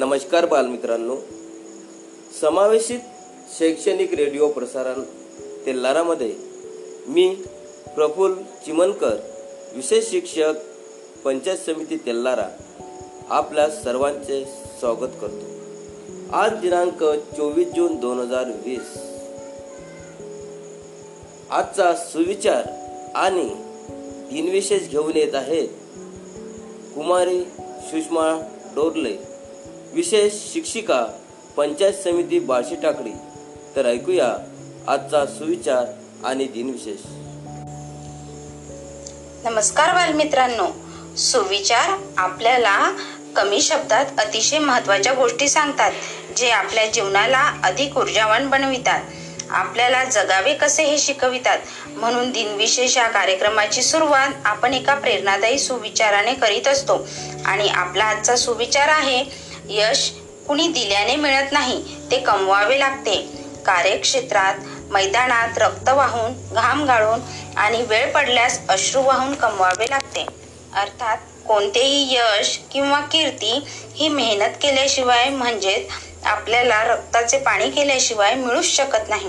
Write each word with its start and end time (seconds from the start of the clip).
नमस्कार 0.00 0.46
बालमित्रांनो. 0.46 1.16
समावेशित 2.40 2.98
शैक्षणिक 3.58 4.14
रेडिओ 4.14 4.48
प्रसारण 4.48 5.02
तेल्लारामध्ये 5.66 6.34
मी 7.08 7.34
प्रफुल 7.94 8.34
चिमनकर 8.34 9.16
विशेष 9.74 10.10
शिक्षक 10.10 10.52
पंचायत 11.24 11.58
समिती 11.58 11.96
तेल्लारा 11.96 12.48
आपल्या 13.28 13.70
सर्वांचे 13.70 14.44
स्वागत 14.80 15.18
करतो. 15.20 15.44
आज 16.32 16.52
दिनांक 16.52 17.04
चोवीस 17.36 17.68
जून 17.68 17.96
दोन 17.96 18.18
हजार 18.18 18.44
वीस. 18.44 18.96
आजचा 21.50 21.94
सुविचार 21.94 22.62
आणि 23.14 23.48
दिनविशेष 24.32 24.88
घेऊन 24.88 25.16
येत 25.16 25.34
आहेत 25.34 25.68
कुमारी 26.94 27.44
सुषमा 27.58 28.56
डोरले. 28.74 29.29
विशेष 29.92 30.52
शिक्षिका 30.52 31.04
पंचायत 31.56 31.92
समिती 31.92 32.38
बाळशी 32.38 32.74
टाकळी 32.74 33.10
तर 33.76 33.86
ऐकूया 33.86 34.34
आजचा 34.88 35.26
सुविचार 35.26 35.84
आणि 36.24 36.44
दिनविशेष. 36.44 37.00
नमस्कार 39.46 39.94
बालमित्रांनो. 39.94 40.66
सुविचार 41.16 41.90
आपल्याला 42.16 42.92
कमी 43.36 43.62
शब्दात 43.62 44.06
अतिशय 44.18 44.58
महत्त्वाच्या 44.58 45.12
गोष्टी 45.12 45.48
सांगतात 45.48 45.92
जे 46.36 46.50
आपल्या 46.50 46.86
जीवनाला 46.86 47.52
अधिक 47.64 47.98
ऊर्जावान 47.98 48.50
बनवितात. 48.50 49.00
आपल्याला 49.50 50.04
जगावे 50.04 50.54
कसे 50.54 50.84
हे 50.84 50.98
शिकवितात? 50.98 51.58
म्हणून 51.86 52.30
दिनविशेष 52.30 52.96
या 52.96 53.08
कार्यक्रमाची 53.08 53.82
सुरुवात 53.82 54.28
आपण 54.44 54.74
एका 54.74 54.94
प्रेरणादायी 54.94 55.58
सुविचाराने 55.58 56.34
करीत 56.34 56.68
असतो. 56.68 57.08
आणि 57.44 57.68
आपला 57.68 58.04
आजचा 58.04 58.36
सुविचार 58.36 58.88
आहे 58.88 59.49
यश 59.72 60.10
कुणी 60.48 60.68
दिल्याने 60.68 61.16
मिळत 61.16 61.52
नाही 61.52 61.84
ते 62.10 62.18
कमवावे 62.18 62.78
लागते. 62.78 63.28
कार्यक्षेत्रात 63.66 64.54
मैदानात 64.90 65.58
रक्त 65.58 65.88
वाहून 65.88 66.54
घाम 66.54 66.84
गाळून 66.84 67.20
आणि 67.56 67.82
वेळ 67.82 68.12
पडल्यास 68.12 68.60
अश्रू 68.68 69.02
वाहून 69.02 69.34
कमवावे 69.34 69.86
लागते. 69.90 70.26
अर्थात 70.74 71.16
कोणतेही 71.46 72.14
यश 72.16 72.60
किंवा 72.72 73.00
कीर्ती 73.00 73.64
ही 73.94 74.08
मेहनत 74.08 74.50
केल्याशिवाय 74.62 75.28
म्हणजेच 75.28 75.90
आपल्याला 76.24 76.84
रक्ताचे 76.84 77.38
पाणी 77.38 77.70
केल्याशिवाय 77.70 78.34
मिळूच 78.34 78.64
शकत 78.64 79.08
नाही. 79.08 79.28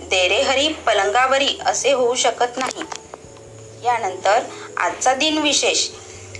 देरेहरी 0.00 0.68
पलंगावरी 0.68 1.48
असे 1.66 1.92
होऊ 1.92 2.14
शकत 2.14 2.56
नाही. 2.56 2.82
यानंतर 3.84 4.38
आजचा 4.76 5.14
दिन 5.14 5.38
विशेष. 5.38 5.88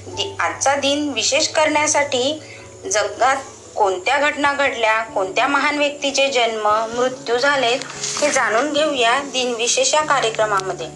दि- 0.06 0.40
आजचा 0.40 0.74
दिन 0.74 1.12
विशेष 1.12 1.48
करण्यासाठी 1.48 2.40
जगात 2.84 3.36
कोणत्या 3.76 4.18
घटना 4.18 4.52
घडल्या 4.52 5.02
कोणत्या 5.02 5.46
महान 5.46 5.78
व्यक्तीचे 5.78 6.28
जन्म 6.28 6.68
मृत्यू 6.94 7.38
झालेत 7.38 7.78
हे 8.22 8.30
जाणून 8.30 8.72
घेऊया 8.72 9.18
दिनविशेष 9.22 9.94
या 9.94 10.00
कार्यक्रमामध्ये. 10.00 10.86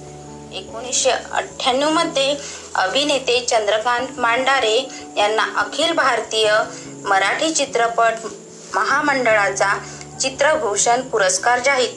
एकोणीसशे 0.59 1.11
अठ्ठ्याण्णवमध्ये 1.11 2.35
अभिनेते 2.75 3.41
चंद्रकांत 3.41 4.19
मांडारे 4.19 4.89
यांना 5.17 5.47
अखिल 5.57 5.93
भारतीय 5.93 6.55
मराठी 7.05 7.51
चित्रपट 7.51 8.27
महामंडळाचा 8.75 9.79
चित्रभूषण 10.21 11.01
पुरस्कार 11.01 11.59
जाहीर. 11.59 11.91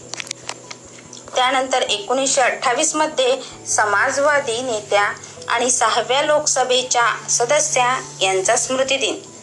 त्यानंतर 1.35 1.81
एकोणीसशे 1.81 2.41
अठ्ठावीसमध्ये 2.41 3.37
समाजवादी 3.67 4.61
नेत्या 4.61 5.11
आणि 5.47 5.71
सहाव्या 5.71 6.21
लोकसभेच्या 6.21 7.29
सदस्या 7.29 7.99
यांचा 8.21 8.55
स्मृतिदिन. 8.55 9.34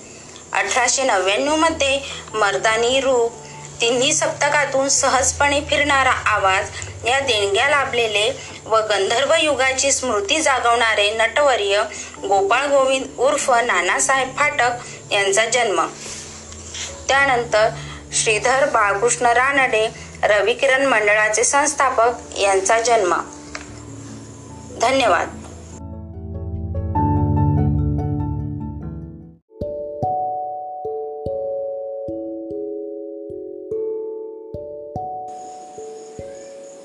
अठराशे 0.52 1.02
नव्याण्णवमध्ये 1.02 2.00
मर्दानी 2.34 3.00
रूप 3.00 3.32
तिन्ही 3.80 4.12
सप्तकातून 4.12 4.88
सहजपणे 4.88 5.60
फिरणारा 5.60 6.10
आवाज 6.10 6.70
या 7.06 7.20
देणग्या 7.20 7.68
लाभलेले 7.68 8.30
व 8.64 8.76
गंधर्व 8.76 9.34
युगाची 9.42 9.92
स्मृती 9.92 10.40
जागवणारे 10.40 11.10
नटवर्य 11.10 11.82
गोपाळ 12.28 12.66
गोविंद 12.66 13.06
उर्फ 13.18 13.50
नानासाहेब 13.50 14.36
फाटक 14.36 14.70
यांचा 15.12 15.46
जन्म. 15.46 15.86
त्यानंतर 17.08 17.68
श्रीधर 18.12 18.64
बाळकृष्ण 18.64 19.26
रानडे 19.26 19.88
रविकिरण 20.22 20.86
मंडळाचे 20.86 21.44
संस्थापक 21.44 22.38
यांचा 22.38 22.80
जन्म. 22.80 23.14
धन्यवाद. 24.80 25.41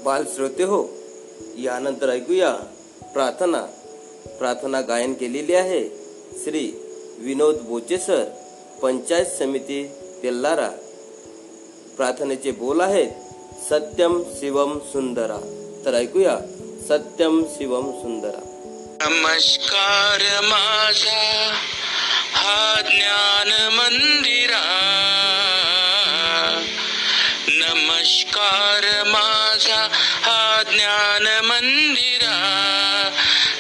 बाल 0.08 0.24
श्रोते 0.24 0.64
हो 0.64 0.78
यानंतर 1.60 2.10
ऐकूया 2.10 2.52
प्रार्थना. 3.14 3.62
प्रार्थना 4.40 4.80
गायन 4.82 5.14
केलेली 5.14 5.54
आहे 5.54 5.82
श्री 6.44 6.62
विनोद 7.20 7.56
बोचेसर 7.56 8.24
पंचायत 8.82 9.26
समिती 9.26 9.80
तेल्लारा 10.24 10.70
प्रार्थनेचे 11.98 12.52
बोल 12.52 12.82
आहेत 12.82 13.10
सत्यम 13.70 14.24
शिवम 14.40 14.80
सुंदरा. 14.80 15.40
तर 15.86 15.94
ऐकूया 15.94 16.38
सत्यम 16.88 17.44
शिवम 17.58 17.92
सुंदरा. 17.92 18.42
नमस्कार 19.02 20.24
माझा 20.44 21.52
हा 22.34 22.82
ज्ञान 22.82 23.52
मंदिरा. 23.74 24.64
नमस्कार 28.08 29.04
माझा 29.08 29.88
हा 29.94 30.64
ज्ञान 30.64 31.46
मंदिरा. 31.46 32.36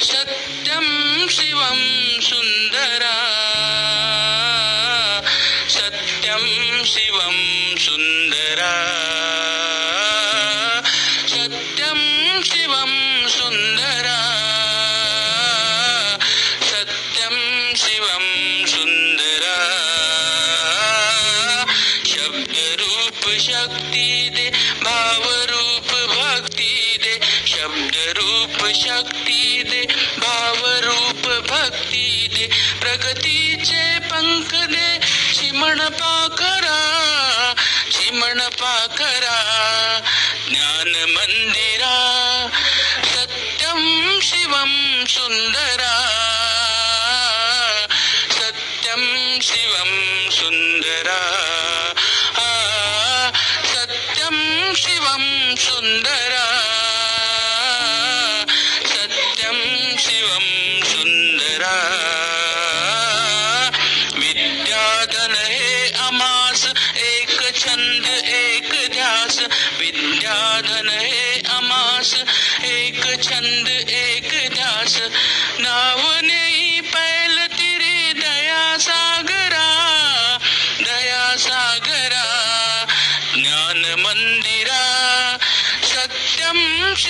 सत्यम 0.02 1.28
शिवम 1.30 2.07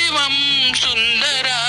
शिवं 0.08 0.74
सुन्दरा। 0.74 1.60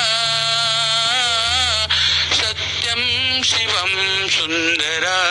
सत्यं 2.32 3.42
शिवं 3.42 4.28
सुन्दरा। 4.28 5.27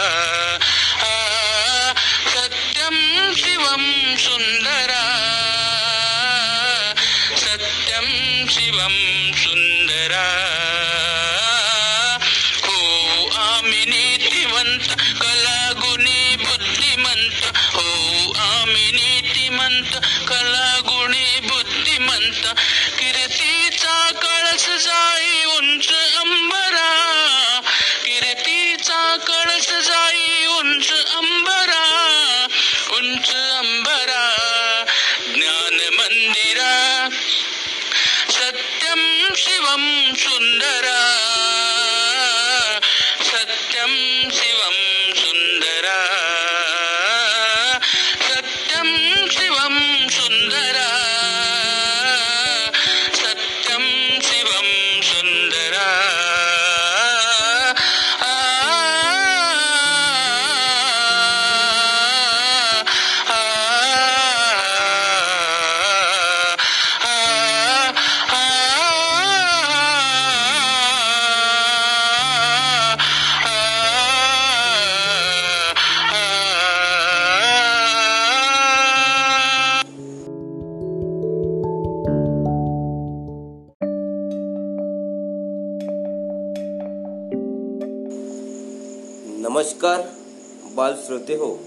श्रोते 91.17 91.35
हो. 91.35 91.57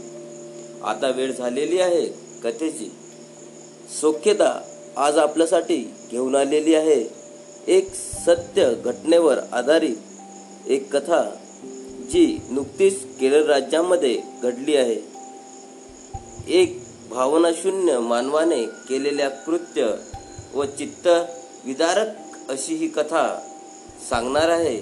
आता 0.84 1.08
वेळ 1.16 1.32
झालेली 1.32 1.80
आहे 1.80 2.06
कथेची. 2.44 2.92
सोख्यता 4.00 4.60
आज 4.96 5.18
आपल्यासाठी 5.18 5.94
घेऊन 6.10 6.36
आलेली 6.36 6.74
आहे. 6.74 7.10
एक 7.66 7.94
सत्य 7.94 8.74
घटनेवर 8.84 9.38
आधारित 9.52 9.96
एक 10.66 10.96
कथा 10.96 11.30
जी 12.10 12.38
नुकतीच 12.50 13.04
केरळ 13.20 13.44
राज्यामध्ये 13.44 14.18
घडली 14.42 14.76
आहे. 14.76 15.00
एक 16.48 16.82
भावनाशून्य 17.10 17.98
मानवाने 17.98 18.62
केलेल्या 18.64 19.28
कृत्य 19.28 19.90
व 20.54 20.64
चित्त 20.64 21.08
विदारक 21.64 22.08
अशी 22.50 22.74
ही 22.74 22.88
कथा 22.88 23.40
सांगणार 24.10 24.48
आहे. 24.48 24.80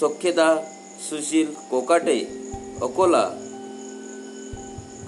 सोख्यता 0.00 0.64
सुशील 1.10 1.46
कोकाटे 1.70 2.40
अकोला 2.82 3.30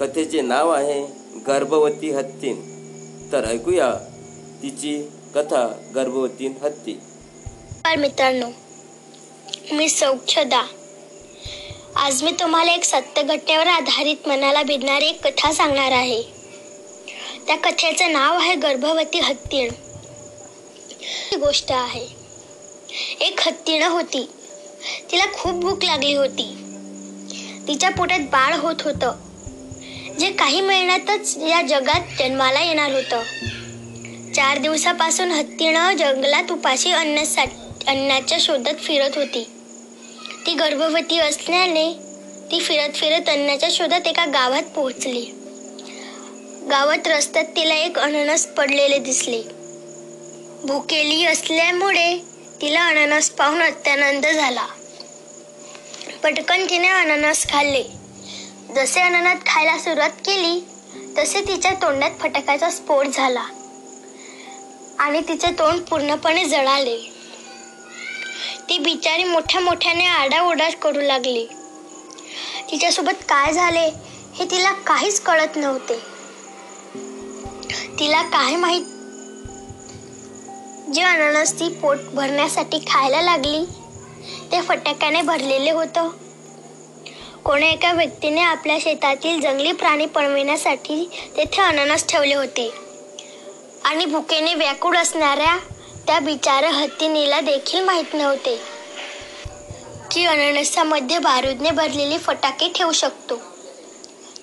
कथेचे 0.02 0.40
नाव 0.40 0.70
आहे 0.70 1.06
गर्भवती 1.46 2.10
हत्तीन. 2.10 2.56
तर 3.32 3.44
ऐकूया 3.48 3.90
तिची 4.62 5.02
कथा 5.34 5.90
गर्भवती 5.94 6.46
हत्ती. 6.46 7.00
मित्रांनो 7.98 8.46
मी 9.72 9.88
सौख्यदा. 9.88 10.62
आज 11.96 12.22
मी 12.22 12.30
तुम्हाला 12.30 12.72
एक 12.72 12.84
सत्य 12.84 13.22
घटनेवर 13.22 13.66
आधारित 13.66 14.28
मनाला 14.28 14.62
भिडणारी 14.62 15.06
एक 15.06 15.26
कथा 15.26 15.52
सांगणार 15.52 15.92
आहे. 15.92 16.22
त्या 17.46 17.56
कथेचं 17.56 18.12
नाव 18.12 18.38
आहे 18.38 18.54
गर्भवती 18.54 19.20
हत्तीण 19.20 19.70
ही 21.00 21.36
गोष्ट 21.36 21.72
आहे. 21.72 22.06
एक 23.20 23.40
हत्तीण 23.40 23.82
होती. 23.82 24.28
तिला 25.12 25.26
खूप 25.34 25.52
भूक 25.52 25.84
लागली 25.84 26.14
होती. 26.14 26.54
तिच्या 27.68 27.90
पोटात 27.90 28.20
बाळ 28.20 28.54
होत 28.56 28.76
होतं. 28.84 29.31
जे 30.20 30.30
काही 30.32 30.60
महिन्यातच 30.60 31.36
या 31.36 31.62
जगात 31.62 32.00
जन्माला 32.18 32.60
येणार 32.60 32.92
होतं. 32.92 33.22
चार 34.32 34.58
दिवसापासून 34.58 35.30
हत्तीनं 35.30 35.96
जंगलात 35.96 36.52
उपाशी 36.52 36.90
अन्नासा 36.90 37.42
अन्नाच्या 37.86 38.38
शोधात 38.40 38.74
फिरत 38.74 39.10
होती. 39.16 39.46
ती 40.46 40.54
गर्भवती 40.54 41.18
असल्याने 41.18 41.92
ती 42.50 42.60
फिरत 42.60 42.90
फिरत 42.94 43.28
अन्नाच्या 43.28 43.68
शोधात 43.72 44.00
एका 44.06 44.24
गावात 44.24 44.62
पोहोचली. 44.62 45.26
गावात 46.70 47.08
रस्त्यात 47.08 47.44
तिला 47.44 47.74
एक 47.74 47.98
अननस 47.98 48.46
पडलेले 48.46 48.98
दिसले. 48.98 49.42
भुकेली 50.64 51.24
असल्यामुळे 51.24 52.18
तिला 52.60 52.86
अननस 52.86 53.30
पाहून 53.30 53.62
अत्यानंद 53.62 54.26
झाला. 54.26 54.66
पटकन 56.22 56.66
तिने 56.70 56.88
अननस 56.88 57.48
खाल्ले. 57.48 58.01
जसे 58.74 59.00
अननस 59.00 59.38
खायला 59.46 59.78
सुरुवात 59.78 60.10
केली 60.10 60.60
तसे 61.18 61.40
तिच्या 61.40 61.70
तोंडात 61.72 62.10
फटाक्याचा 62.20 62.70
स्फोट 62.70 63.06
झाला. 63.06 63.44
आणि 64.98 65.20
तिचे 65.28 65.46
तोंड 65.46 65.80
पूर्णपणे 65.80 66.44
जळाले. 66.44 66.96
ती 68.68 68.78
बिचारी 68.78 69.24
मोठ्या 69.24 69.60
मोठ्याने 69.60 70.06
आडाओरडा 70.06 70.70
करू 70.70 71.00
लागली. 71.00 71.46
तिच्यासोबत 72.70 73.22
काय 73.28 73.52
झाले 73.52 73.90
हे 74.34 74.44
तिला 74.44 74.72
काहीच 74.72 75.20
कळत 75.20 75.56
नव्हते. 75.56 75.98
तिला 77.98 78.22
काय 78.22 78.56
माहीत 78.56 78.84
जे 80.94 81.02
अननस 81.02 81.60
ती 81.60 81.68
पोट 81.68 81.96
भरण्यासाठी 81.96 82.78
खायला 82.78 83.22
लागली 83.22 83.64
ते 84.52 84.60
फटाक्याने 84.60 85.22
भरलेले 85.22 85.70
होतं. 85.70 86.08
कोण्या 87.44 87.68
एका 87.70 87.92
व्यक्तीने 87.92 88.40
आपल्या 88.40 88.76
शेतातील 88.80 89.40
जंगली 89.40 89.72
प्राणी 89.72 90.06
पळविण्यासाठी 90.06 91.10
तेथे 91.36 91.62
अननस 91.62 92.06
ठेवले 92.08 92.34
होते. 92.34 92.70
आणि 93.84 94.04
भुकेने 94.04 94.54
व्याकुळ 94.54 94.96
असणाऱ्या 94.96 95.56
त्या 96.06 96.18
बिचार 96.18 96.64
हत्तीनीला 96.64 97.40
देखील 97.40 97.84
माहीत 97.84 98.14
नव्हते 98.14 98.56
की 100.10 100.24
अननसामध्ये 100.24 101.18
बारूदने 101.18 101.70
भरलेले 101.70 102.18
फटाके 102.18 102.68
ठेवू 102.74 102.92
शकतो. 102.92 103.36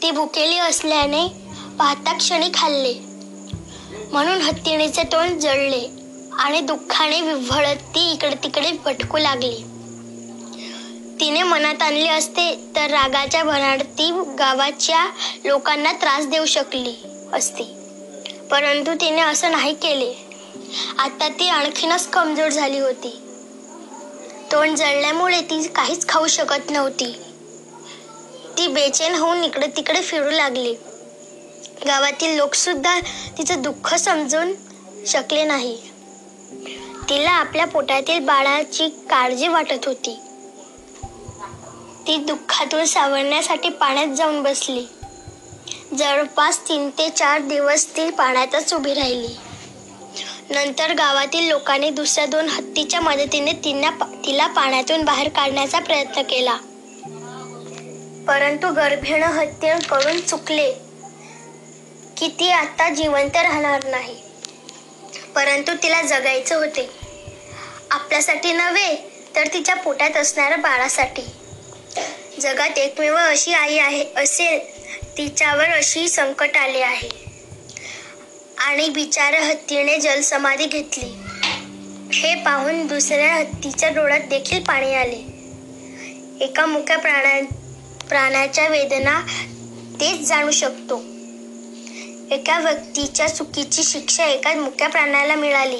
ती 0.01 0.11
भुकेली 0.11 0.57
असल्याने 0.57 1.27
पाहता 1.79 2.17
क्षणी 2.17 2.49
खाल्ले. 2.53 2.93
म्हणून 4.11 4.41
हत्तीणीचे 4.41 5.03
तोंड 5.03 5.39
जळले 5.39 5.85
आणि 6.39 6.61
दुःखाने 6.61 7.21
विव्हळत 7.21 7.89
ती 7.95 8.11
इकडे 8.11 8.35
तिकडे 8.43 8.71
भटकू 8.71 9.17
लागली. 9.17 9.63
तिने 11.19 11.43
मनात 11.43 11.81
आणली 11.81 12.07
असते 12.07 12.55
तर 12.75 12.89
रागाच्या 12.89 13.43
भरात 13.43 13.77
ती 13.77 14.11
गावाच्या 14.39 15.05
लोकांना 15.45 15.91
त्रास 15.91 16.27
देऊ 16.27 16.45
शकली 16.45 16.93
असती. 17.33 17.63
परंतु 18.51 18.93
तिने 18.93 19.21
असं 19.21 19.51
नाही 19.51 19.73
केले. 19.73 20.13
आता 20.97 21.27
ती 21.29 21.49
आणखीनच 21.49 22.07
कमजोर 22.07 22.49
झाली 22.49 22.79
होती. 22.79 23.21
तोंड 24.51 24.75
जळल्यामुळे 24.75 25.41
ती 25.41 25.67
काहीच 25.67 26.07
खाऊ 26.07 26.27
शकत 26.27 26.71
नव्हती. 26.71 27.15
ती 28.57 28.67
बेचैन 28.67 29.15
होऊन 29.15 29.43
इकडे 29.43 29.67
तिकडे 29.67 30.01
फिरू 30.01 30.29
लागली. 30.29 30.73
गावातील 31.87 32.37
लोकसुद्धा 32.37 32.99
तिचं 33.37 33.61
दुःख 33.61 33.95
समजून 33.95 34.53
शकले 35.07 35.43
नाही. 35.43 35.77
तिला 37.09 37.31
आपल्या 37.31 37.67
पोटातील 37.67 38.19
बाळाची 38.19 38.87
काळजी 38.87 39.47
वाटत 39.47 39.85
होती. 39.85 40.19
ती 42.09 42.17
दुःखातून 42.17 42.85
सावरण्यासाठी 42.85 43.69
पाण्यात 43.69 44.07
जाऊन 44.07 44.43
बसली. 44.43 44.85
जवळपास 45.97 46.69
तीन 46.69 46.89
ते 46.89 47.09
चार 47.09 47.41
दिवस 47.41 47.97
ती 47.97 48.09
पाण्यातच 48.09 48.73
उभी 48.73 48.93
राहिली. 48.93 49.27
नंतर 50.49 50.93
गावातील 50.93 51.47
लोकांनी 51.47 51.89
दुसऱ्या 51.89 52.25
दोन 52.25 52.49
हत्तीच्या 52.49 53.01
मदतीने 53.01 53.51
तिला 53.53 53.89
तिला 54.25 54.47
पाण्यातून 54.47 55.01
बाहेर 55.01 55.29
काढण्याचा 55.29 55.79
प्रयत्न 55.79 56.21
केला. 56.21 56.53
परंतु 58.27 58.73
गर्भिण 58.73 59.23
हत्तीकडून 59.23 60.21
चुकले 60.21 60.71
की 62.17 62.27
ती 62.39 62.49
आता 62.49 62.93
जिवंत 62.93 63.35
राहणार 63.35 63.83
नाही. 63.85 64.15
परंतु 65.35 65.71
तिला 65.83 66.01
जगायचे 66.01 66.55
होते. 66.55 66.89
आपल्यासाठी 67.91 68.53
नव्हे 68.53 68.95
तर 69.35 69.47
तिच्या 69.53 69.75
पोटात 69.75 70.17
असणाऱ्या 70.17 70.57
बाळासाठी. 70.57 71.21
जगात 72.39 72.77
एकमेव 72.77 73.15
अशी 73.15 73.53
आई 73.53 73.77
आहे 73.77 74.05
असे 74.15 74.73
तिच्यावर 75.17 75.65
अशी 75.65 76.09
संकट 76.09 76.57
आले 76.57 76.81
आहे. 76.81 77.09
आणि 78.57 78.89
बिचारा 78.89 79.39
हत्तीने 79.39 79.97
जलसमाधी 79.97 80.65
घेतली. 80.65 81.09
हे 82.13 82.35
पाहून 82.35 82.87
दुसऱ्या 82.87 83.35
हत्तीच्या 83.35 83.89
डोळ्यात 83.89 84.19
देखील 84.19 84.63
पाणी 84.63 84.93
आले. 84.93 85.23
एका 86.45 86.65
मुक्या 86.65 86.97
प्राण्या 86.97 87.39
प्राण्याच्या 88.09 88.67
वेदना 88.67 89.21
तेच 90.01 90.19
जाणू 90.19 90.51
शकतो. 90.51 90.97
एका 92.31 92.59
व्यक्तीच्या 92.59 93.27
चुकीची 93.27 93.83
शिक्षा 93.83 94.25
एका 94.25 94.53
मुक्या 94.53 94.87
प्राण्याला 94.87 95.35
मिळाली. 95.35 95.79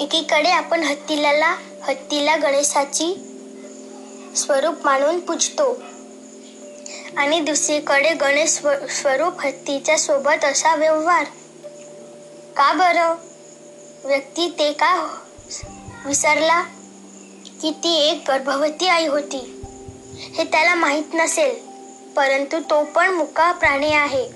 एकीकडे 0.00 0.50
आपण 0.50 0.82
हत्तीला 0.82 1.56
हत्तीला 1.82 2.36
गणेशाची 2.36 3.29
स्वरूप 4.36 4.74
मानून 4.84 5.20
पूजतो. 5.20 5.82
आणि 7.16 7.40
दुसरीकडे 7.40 8.14
गणेश 8.14 8.50
स्वरूप 8.90 9.40
हत्तीच्या 9.40 9.98
सोबत 9.98 10.44
असा 10.44 10.74
व्यवहार. 10.74 11.24
का 12.56 12.72
बरं? 12.72 13.14
व्यक्ती 14.04 14.54
ते 14.58 14.72
का 14.72 15.18
विसरला? 16.06 16.62
की 17.62 17.70
ती 17.70 18.08
एक 18.08 18.24
गर्भवती 18.28 18.88
आई 18.88 19.06
होती? 19.06 19.62
हे 20.14 20.44
त्याला 20.44 20.74
माहीत 20.74 21.04
नसेल 21.14 21.54
परंतु 22.16 22.60
तो 22.60 22.84
पण 22.84 23.10
मुका 23.10 23.52
प्राणी 23.52 23.92
आहे. 23.92 24.28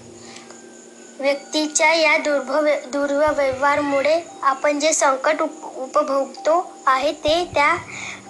व्यक्तीच्या 1.19 1.95
या 1.95 2.17
दुर्भव 2.17 2.67
दुर्व्यवहारमुळे 2.87 4.21
आपण 4.43 4.81
जे 4.81 4.93
संकट 4.93 5.43
उप 5.43 5.77
उपभोगतो 5.77 6.73
आहे 6.87 7.13
ते 7.13 7.45
त्या 7.55 7.75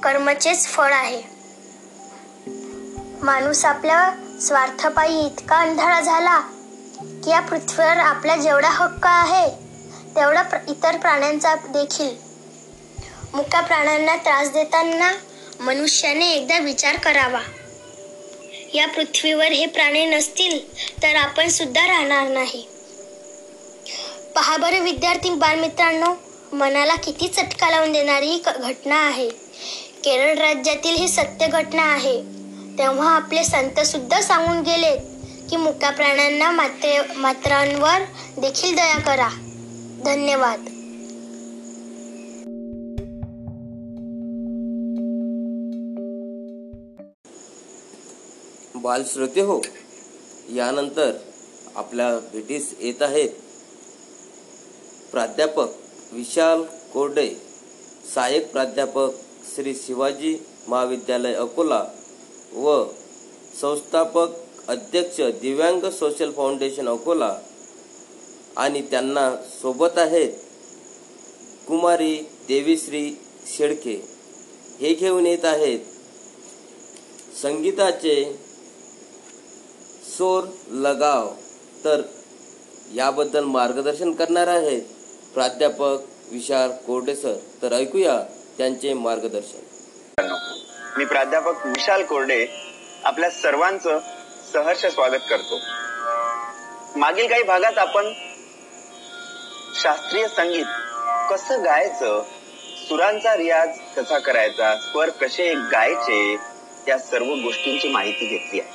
कर्माचेच 0.02 0.66
फळ 0.66 0.92
आहे. 0.92 1.33
माणूस 3.24 3.64
आपल्या 3.64 4.12
स्वार्थपायी 4.40 5.26
इतका 5.26 5.56
अंधळा 5.56 6.00
झाला 6.00 6.40
की 7.24 7.30
या 7.30 7.40
पृथ्वीवर 7.40 7.96
आपला 7.96 8.36
जेवढा 8.36 8.68
हक्क 8.68 9.06
आहे 9.06 9.50
तेवढा 10.16 10.42
प्र- 10.42 10.70
इतर 10.70 10.96
प्राण्यांचा 10.96 11.54
देखील. 11.54 12.14
मुक्या 13.34 13.60
प्राण्यांना 13.60 14.16
त्रास 14.16 14.52
देताना 14.52 15.12
मनुष्याने 15.60 16.32
एकदा 16.32 16.58
विचार 16.58 16.96
करावा. 16.96 17.40
या 18.74 18.88
पृथ्वीवर 18.88 19.46
हे 19.46 19.66
प्राणी 19.66 20.06
नसतील 20.06 20.74
तर 21.02 21.14
आपण 21.14 21.48
सुद्धा 21.48 21.86
राहणार 21.86 22.28
नाही. 22.28 22.68
पहा 24.34 24.56
बरं 24.56 24.78
विद्यार्थी 24.78 25.30
बालमित्रांनो 25.30 26.14
मनाला 26.52 26.94
किती 26.94 27.28
चटका 27.28 27.70
लावून 27.70 27.92
देणारी 27.92 28.26
ही 28.26 28.38
क- 28.38 28.58
घटना 28.58 29.06
आहे. 29.06 29.28
केरळ 30.04 30.34
राज्यातील 30.34 30.94
ही 30.94 31.08
सत्य 31.08 31.46
घटना 31.46 31.82
आहे. 31.82 32.33
तेव्हा 32.78 33.10
आपले 33.10 33.44
संत 33.44 33.80
सुद्धा 33.80 34.20
सांगून 34.20 34.62
गेले 34.62 34.96
की 35.50 35.56
मुक्या 35.56 35.90
प्राण्यांना 35.90 36.50
माते 36.50 37.00
मात्रांवर 37.16 38.02
देखील 38.40 38.74
दया 38.74 38.98
करा. 38.98 39.28
धन्यवाद. 40.04 40.64
बालश्रोते 48.82 49.40
हो 49.40 49.60
यानंतर 50.54 51.12
आपल्या 51.76 52.18
भेटीस 52.32 52.74
येत 52.80 53.02
आहेत 53.02 53.30
प्राध्यापक 55.12 55.68
विशाल 56.12 56.62
कोरडे 56.92 57.30
सहाय्यक 58.14 58.52
प्राध्यापक 58.52 59.10
श्री 59.54 59.74
शिवाजी 59.74 60.36
महाविद्यालय 60.68 61.34
अकोला 61.34 61.84
व 62.54 62.84
संस्थापक 63.60 64.28
अध्यक्ष 64.68 65.20
दिव्यांग 65.40 65.88
सोशल 65.90 66.30
फाउंडेशन 66.32 66.88
अकोला 66.88 67.36
आणि 68.56 68.80
त्यांना 68.90 69.30
सोबत 69.52 69.98
आहेत 69.98 70.32
कुमारी 71.68 72.16
देवीश्री 72.48 73.08
शेळके 73.56 74.00
हे 74.80 74.92
घेऊन 74.94 75.26
येत 75.26 75.44
आहेत 75.44 75.80
संगीताचे 77.42 78.24
सोर 80.16 80.44
लगाव. 80.70 81.28
तर 81.84 82.02
याबद्दल 82.94 83.44
मार्गदर्शन 83.44 84.12
करणार 84.12 84.48
आहेत 84.48 84.82
प्राध्यापक 85.34 86.04
विशाल 86.30 86.70
कोरडेसर 86.86 87.34
तर 87.62 87.72
ऐकूया 87.72 88.18
त्यांचे 88.58 88.92
मार्गदर्शन. 88.94 89.60
मी 90.98 91.04
प्राध्यापक 91.04 91.66
विशाल 91.66 92.02
कोरडे 92.04 92.46
आपल्या 93.04 93.30
सर्वांचं 93.30 93.98
सहर्ष 94.52 94.86
स्वागत 94.86 95.24
करतो. 95.30 95.58
मागील 96.96 97.28
काही 97.28 97.42
भागात 97.42 97.78
आपण 97.78 98.12
शास्त्रीय 99.82 100.28
संगीत 100.28 100.64
कसं 101.30 101.64
गायचं 101.64 102.22
सुरांचा 102.88 103.36
रियाज 103.36 103.68
कसा 103.96 104.18
करायचा 104.18 104.76
स्वर 104.76 105.10
कसे 105.10 105.54
गायचे 105.54 106.36
या 106.88 106.98
सर्व 106.98 107.24
गोष्टींची 107.24 107.88
माहिती 107.88 108.26
घेतली 108.26 108.60
आहे. 108.60 108.70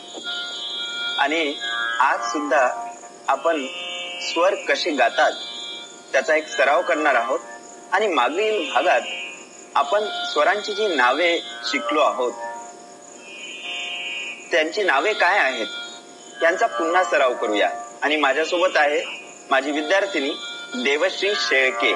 आणि 1.20 1.56
आज 2.00 2.20
सुद्धा 2.32 2.92
आपण 3.28 3.66
स्वर 4.22 4.56
कसे 4.56 4.92
गातात 4.92 5.32
त्याचा 6.12 6.36
एक 6.36 6.48
सराव 6.48 6.82
करणार 6.82 7.16
आहोत. 7.16 7.40
आणि 7.92 8.08
मागील 8.08 8.74
भागात 8.74 9.02
आपण 9.80 10.06
स्वरांची 10.32 10.74
जी 10.74 10.88
नावे 10.88 11.40
शिकलो 11.66 12.00
आहोत 12.00 12.32
त्यांची 14.52 14.84
नावे 14.84 15.14
काय 15.14 15.38
आहेत 15.40 15.68
यांचा 16.44 16.66
पुन्हा 16.66 17.04
सराव 17.04 17.34
करूया. 17.34 17.70
आणि 18.02 18.18
माझ्यासोबत 18.18 18.78
आहे 18.78 19.02
माझी 19.50 19.72
विद्यार्थिनी 19.72 20.30
देवश्री 20.84 21.34
शेळके. 21.36 21.92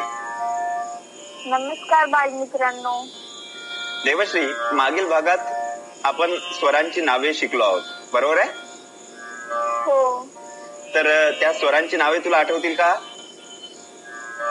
नमस्कार 1.46 2.06
बालमित्रांनो 2.06 3.06
देवश्री 4.06 4.46
मागील 4.74 5.08
भागात 5.08 5.38
आपण 6.04 6.36
स्वरांची 6.36 7.02
नावे 7.02 7.34
शिकलो 7.34 7.64
आहोत. 7.64 7.82
बरोबर 8.14 8.38
आहे? 8.38 8.50
हो. 9.82 10.28
तर 10.94 11.32
त्या 11.32 11.54
स्वरांची 11.54 11.98
नावे 11.98 12.20
तुला 12.20 12.38
आठवतील 12.38 12.76
का? 12.76 12.96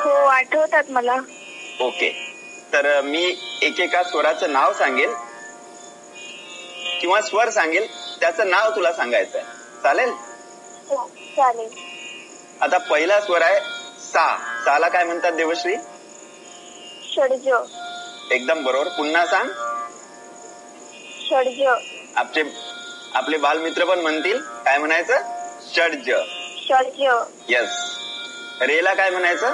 हो 0.05 0.11
आठवतात 0.11 0.85
मला. 0.89 1.17
ओके. 1.81 2.22
तर 2.73 3.01
मी 3.01 3.25
एकेका 3.63 4.03
स्वराचं 4.03 4.53
नाव 4.53 4.73
सांगेल. 4.73 5.13
किंवा 7.01 7.21
स्वर 7.21 7.51
सांगेल. 7.51 7.87
त्याचं 8.21 8.51
नाव 8.51 8.71
तुला 8.77 8.93
सांगायचं 8.93 9.39
आहे. 9.39 9.47
चालेल? 9.83 10.11
हो 10.89 11.07
चालेल. 11.37 11.69
आता 12.61 12.79
पहिला 12.79 13.21
स्वर 13.21 13.43
आहे 13.43 13.61
सा. 14.03 14.27
साला 14.65 14.89
काय 14.89 15.05
म्हणतात 15.05 15.33
देवश्री? 15.33 15.75
षडज. 17.15 17.49
एकदम 18.33 18.63
बरोबर. 18.65 18.89
पुन्हा 18.89 19.25
सांग. 19.27 19.49
षडज. 21.29 21.63
आपले 22.17 22.43
आपले 23.15 23.37
बालमित्र 23.37 23.85
पण 23.85 23.99
म्हणतील. 23.99 24.39
काय 24.65 24.79
म्हणायचं? 24.79 25.19
षडज. 25.75 26.11
षडज. 26.69 27.03
यस 27.49 27.81
रेला 28.61 28.95
काय 28.95 29.11
म्हणायचं? 29.11 29.51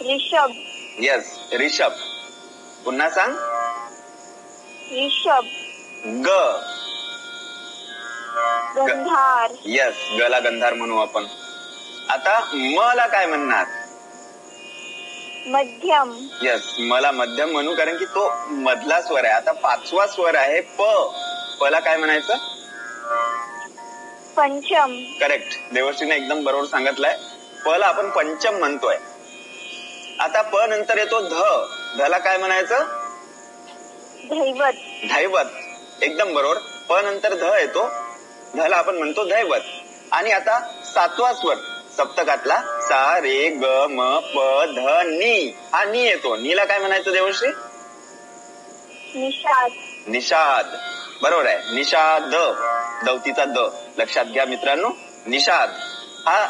रिषभ 0.00 0.50
यस 1.00 1.38
रिषभ 1.52 1.92
पुन्हा 2.84 3.08
सांग. 3.10 3.32
रिषभ 4.90 5.46
ग. 6.26 6.28
गंधार. 8.76 9.52
यस 9.66 9.94
गला 10.20 10.38
गंधार 10.38 10.74
म्हणू 10.74 10.98
आपण. 10.98 11.26
आता 12.08 12.38
म 12.54 12.92
ला 12.94 13.06
काय 13.06 13.26
म्हणणार? 13.26 13.66
मध्यम. 15.46 16.12
यस 16.42 16.74
मला 16.78 17.10
मध्यम 17.10 17.50
म्हणू 17.50 17.74
कारण 17.74 17.96
की 17.96 18.04
तो 18.04 18.46
मधला 18.50 19.02
स्वर 19.02 19.24
आहे. 19.24 19.34
आता 19.34 19.52
पाचवा 19.52 20.06
स्वर 20.06 20.34
आहे 20.34 20.60
प. 20.60 20.82
प 21.60 21.64
ला 21.64 21.80
काय 21.80 21.96
म्हणायचं? 21.96 22.36
पंचम. 24.36 24.96
करेक्ट 25.20 25.74
देवर्षीने 25.74 26.16
एकदम 26.16 26.44
बरोबर 26.44 26.66
सांगितलंय. 26.66 27.16
प 27.64 27.68
ला 27.68 27.86
आपण 27.86 28.10
पंचम 28.10 28.54
म्हणतोय. 28.54 28.96
आता 30.20 30.42
प 30.42 30.56
नंतर 30.56 30.98
येतो 30.98 31.20
ध. 31.20 31.42
ध 31.98 32.06
ला 32.08 32.18
काय 32.18 32.36
म्हणायचं? 32.38 32.84
दैवत 34.24 34.72
धैवत. 35.12 35.44
एकदम 36.02 36.34
बरोबर. 36.34 36.58
प 36.88 36.92
नंतर 36.92 37.34
ध 37.34 37.42
येतो. 37.42 37.90
ध 38.56 38.60
ला 38.60 38.76
आपण 38.76 38.96
म्हणतो 38.96 39.24
दैवत 39.24 39.60
आणि 40.12 40.30
आता 40.30 40.58
सातवा 40.94 41.32
स्वर. 41.32 41.54
सप्तकातला 41.96 42.56
सा 42.82 43.18
रे 43.18 43.48
ग 43.48 43.64
म 43.90 44.18
प 44.18 44.64
ध 44.76 45.06
नी. 45.06 45.54
हा 45.72 45.84
नी 45.84 46.02
येतो. 46.02 46.36
नीला 46.36 46.64
काय 46.64 46.78
म्हणायचं 46.78 47.12
देवर्षी? 47.12 47.46
निषाद. 49.20 49.70
निषाद. 50.06 50.66
बरोबर 51.22 51.46
आहे. 51.46 51.74
निषाद. 51.74 52.34
दौतीचा 53.04 53.44
द. 53.44 53.58
लक्षात 53.98 54.24
घ्या 54.24 54.44
मित्रांनो. 54.44 54.88
निषाद. 55.26 55.68
हा 56.28 56.46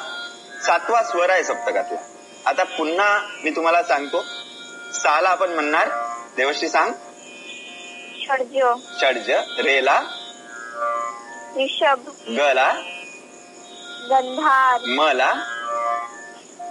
सातवा 0.66 1.02
स्वर 1.02 1.30
आहे 1.30 1.44
सप्तकातला. 1.44 1.98
आता 2.46 2.62
पुन्हा 2.62 3.20
मी 3.44 3.50
तुम्हाला 3.50 3.82
सांगतो. 3.82 4.22
साला 4.92 5.28
आपण 5.28 5.50
म्हणणार 5.50 5.88
देवर्षी 6.36 6.68
सांग. 6.68 6.92
षडज 8.26 8.58
षडज 9.00 9.30
रेला. 9.58 10.00
गला. 12.28 12.72
गंधार. 14.10 14.80
मला. 14.86 15.34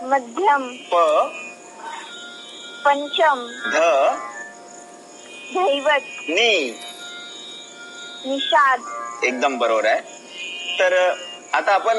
मध्यम. 0.01 0.75
प. 0.91 0.95
पंचम. 2.85 3.47
ध. 3.65 3.77
दैवत. 5.53 6.05
नी. 6.29 6.79
निषाद. 8.25 8.81
एकदम 9.23 9.57
बरोबर 9.57 9.85
आहे. 9.85 10.01
तर 10.79 11.13
आता 11.53 11.73
आपण 11.73 11.97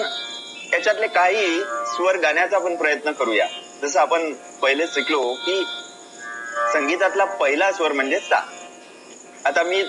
याच्यातले 0.73 1.06
काही 1.06 1.61
स्वर 1.64 2.16
गाण्याचा 2.16 2.56
आपण 2.56 2.76
प्रयत्न 2.76 3.12
करूया. 3.12 3.47
जसं 3.83 4.00
आपण 4.00 4.33
पहिले 4.33 4.87
शिकलो 4.87 5.35
की 5.35 5.64
संगीतातला 6.73 7.25
पहिला 7.25 7.73
स्वर 7.73 7.92
म्हणजे 7.92 8.21
सा. 8.21 8.47
आता 9.45 9.62
मी 9.62 9.83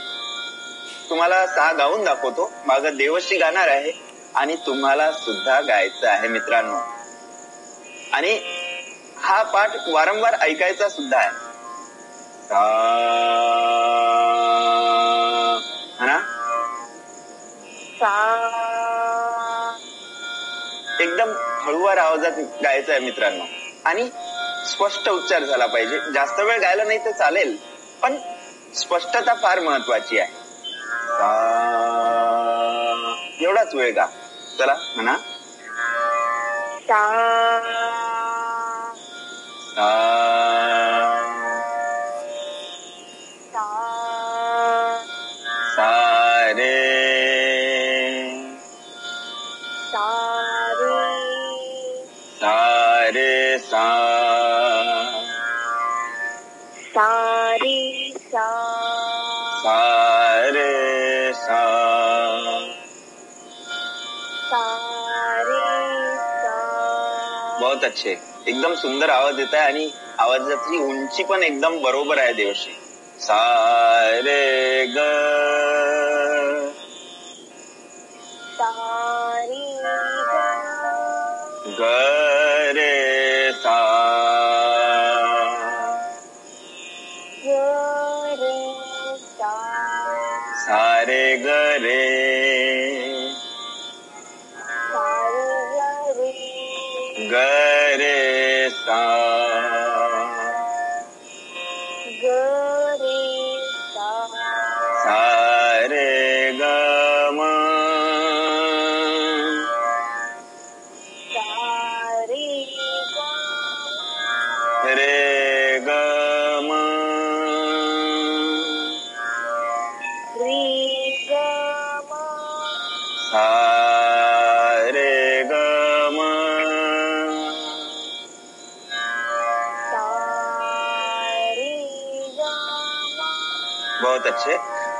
तुम्हाला 1.10 1.48
सा 1.48 1.72
गाऊन 1.72 2.03
दाखवतो. 2.03 2.51
माग 2.65 2.88
देवश्री 2.88 3.38
गाणार 3.38 3.67
आहे 3.67 3.91
आणि 4.36 4.56
तुम्हाला 4.56 5.12
सुद्धा 5.12 5.62
गायचं 5.62 6.08
आहे 6.08 6.27
मित्रांनो. 6.27 6.77
आणि 8.13 8.41
हा 9.17 9.44
पाठ 9.44 9.70
वारंवार 9.88 10.34
ऐकायचा 10.34 10.89
सुद्धा 10.89 11.17
आहे. 11.17 11.29
सा. 12.48 12.60
हा 16.00 16.06
ना? 16.06 16.20
सा. 17.96 18.13
एकदम 21.00 21.34
हळूवार 21.63 21.98
आवाजात 21.98 22.32
गायचं 22.63 22.91
आहे 22.91 23.01
मित्रांनो. 23.01 23.44
आणि 23.88 24.10
स्पष्ट 24.67 25.10
उच्चार 25.10 25.44
झाला 25.44 25.65
पाहिजे. 25.65 26.00
जास्त 26.13 26.39
वेळ 26.39 26.60
गायला 26.62 26.84
नाही 26.84 27.06
तर 27.06 27.12
चालेल 27.12 27.56
पण 28.01 28.17
स्पष्टता 28.75 29.34
फार 29.34 29.60
महत्वाची 29.60 30.20
आहे. 30.20 30.36
एवढाच 33.41 33.75
वेळ 33.75 33.94
गा. 33.94 34.06
चला 34.60 34.75
म्हणा. 34.96 35.15
सा। 56.98 57.51
रे 57.51 58.12
सा। 58.18 58.48
सा 59.63 59.82
रे 60.46 61.34
सा। 61.34 61.62
बहुत 67.62 67.84
अच्छे। 67.84 68.18
एकदम 68.48 68.75
सुंदर 68.75 69.10
आवाज 69.10 69.39
येत 69.39 69.54
आहे 69.54 69.63
आणि 69.63 69.89
आवाजाची 70.18 70.77
उंची 70.77 71.24
पण 71.24 71.44
एकदम 71.44 71.82
बरोबर 71.82 72.18
आहे 72.18 72.34
देवशी 72.34 72.72
सा 73.20 73.42
रे 74.24 74.86
ग। 74.86 74.98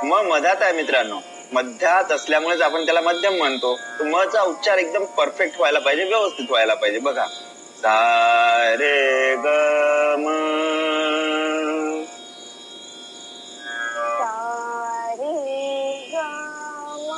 म 0.08 0.22
मधात 0.28 0.56
आहे 0.62 0.74
मित्रांनो. 0.74 1.20
मध्यात 1.54 2.12
असल्यामुळेच 2.12 2.62
आपण 2.62 2.86
त्याला 2.86 3.02
मध्यम 3.02 3.34
म्हणतो. 3.34 3.76
तो 4.00 4.04
म 4.04 4.24
चा 4.24 4.41
उच्चार 4.41 4.78
एकदम 4.78 5.06
परफेक्ट 5.06 5.58
व्हायला 5.58 5.80
पाहिजे 5.80 6.04
व्यवस्थित 6.04 6.46
व्हायला 6.50 6.74
पाहिजे. 6.74 7.00
बघा. 7.00 7.26
सा 7.82 8.76
रे 8.80 9.36
ग 9.36 9.48
म. 10.20 10.28
सा 14.20 15.15
रे 15.20 16.10
ग 16.13 16.15
म. 17.00 17.12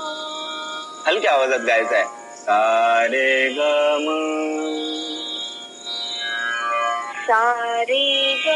हलक्या 1.08 1.32
आवाजात 1.32 1.60
गायचं 1.60 1.96
आहे. 1.96 2.06
सा 2.36 3.08
रे 3.12 3.50
ग 3.50 3.62
म. 4.00 4.18
सा 7.28 7.82
रे 7.82 8.36
ग 8.46 8.50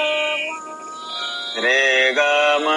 रे 1.63 2.12
ग 2.12 2.19
म. 2.62 2.69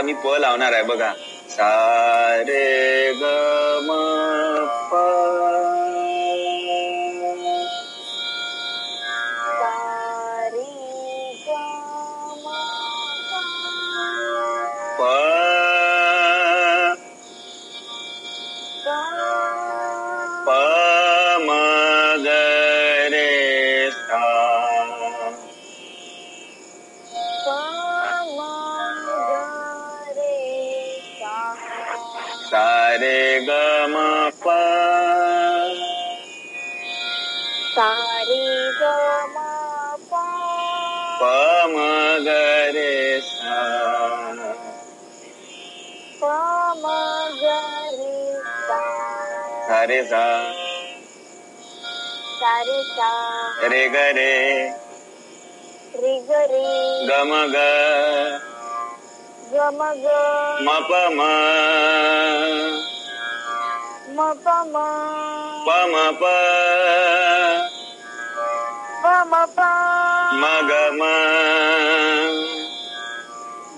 आता 0.00 0.06
मी 0.06 0.12
प 0.24 0.34
लावणार 0.40 0.72
आहे 0.72 0.82
बघा. 0.82 1.12
सारे 1.50 3.12
ग 3.12 3.24
म 3.84 3.96
प 4.90 5.49
प 41.70 41.76
म 41.76 41.76
ग 42.26 42.28
रे 42.74 42.92
सा 43.28 43.44
प 46.20 46.24
म 46.82 46.84
ग 53.94 53.96
रे 54.18 54.50
म 70.40 70.44
ग 70.68 70.72
म 70.98 71.02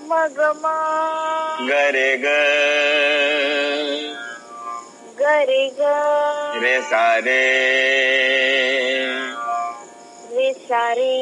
म 0.09 0.11
ग। 0.37 0.39
म 0.63 0.65
ग। 1.69 1.71
रे 1.95 2.09
ग 2.23 2.27
ग 5.19 5.21
रे 5.49 5.63
ग 5.79 5.81
रे 6.63 6.75
सा 6.89 7.03
रे 7.25 7.41
रे 10.35 10.47
सा 10.67 10.83
रे 10.99 11.13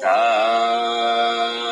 सा 0.00 0.16
सा। 1.56 1.65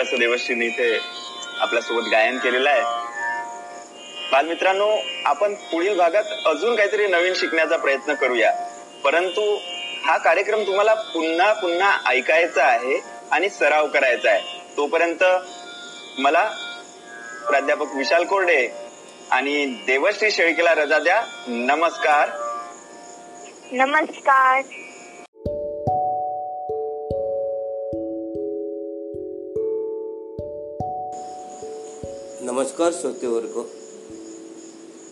फार 0.00 0.06
असं 0.06 0.18
देवश्रीने 0.18 0.66
इथे 0.66 0.98
आपल्यासोबत 1.60 2.08
गायन 2.12 2.38
केलेलं 2.38 2.70
आहे. 2.70 2.82
बालमित्रांनो 4.32 4.96
आपण 5.24 5.54
पुढील 5.54 5.96
भागात 5.96 6.24
अजून 6.46 6.76
काहीतरी 6.76 7.06
नवीन 7.06 7.32
शिकण्याचा 7.36 7.76
प्रयत्न 7.76 8.14
करूया. 8.14 8.52
परंतु 9.04 9.58
हा 10.04 10.18
कार्यक्रम 10.18 10.62
तुम्हाला 10.62 10.94
पुन्हा 10.94 11.52
पुन्हा 11.52 11.98
ऐकायचा 12.06 12.64
आहे 12.64 13.00
आणि 13.30 13.50
सराव 13.50 13.86
करायचा 13.86 14.30
आहे. 14.30 14.76
तोपर्यंत 14.76 15.24
मला 16.18 16.44
प्राध्यापक 17.48 17.94
विशाल 17.94 18.24
कोरडे 18.24 18.68
आणि 19.30 19.66
देवश्री 19.66 20.30
शेळकेला 20.30 20.74
रजा 20.74 20.98
द्या. 20.98 21.22
नमस्कार. 21.48 22.28
नमस्कार. 23.72 24.62
नमस्कार 32.60 32.92
श्रोतेवर्ग. 33.00 33.62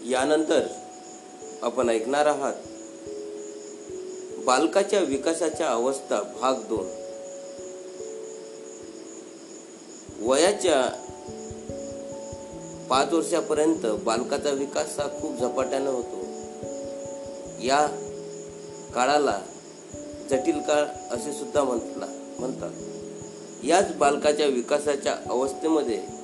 यानंतर 0.09 0.67
आपण 1.63 1.89
ऐकणार 1.89 2.27
आहात 2.27 2.55
बालकाच्या 4.45 5.01
विकासाच्या 5.01 5.69
अवस्था 5.69 6.23
भाग 6.23 6.55
दोन. 6.55 6.87
वयाच्या 10.29 10.83
पाच 12.91 13.13
वर्षापर्यंत 13.13 13.87
बालकाचा 13.87 14.51
विकास 14.51 14.99
हा 14.99 15.09
खूप 15.21 15.39
झपाट्यानं 15.39 15.91
होतो. 15.91 16.25
या 17.63 17.87
काळाला 18.95 19.41
जटिल 20.31 20.61
काळ 20.61 20.83
असे 21.15 21.33
सुद्धा 21.33 21.63
म्हटला 21.63 22.07
म्हणतात. 22.39 22.71
याच 23.65 23.97
बालकाच्या 23.97 24.47
विकासाच्या 24.47 25.17
अवस्थेमध्ये 25.31 26.18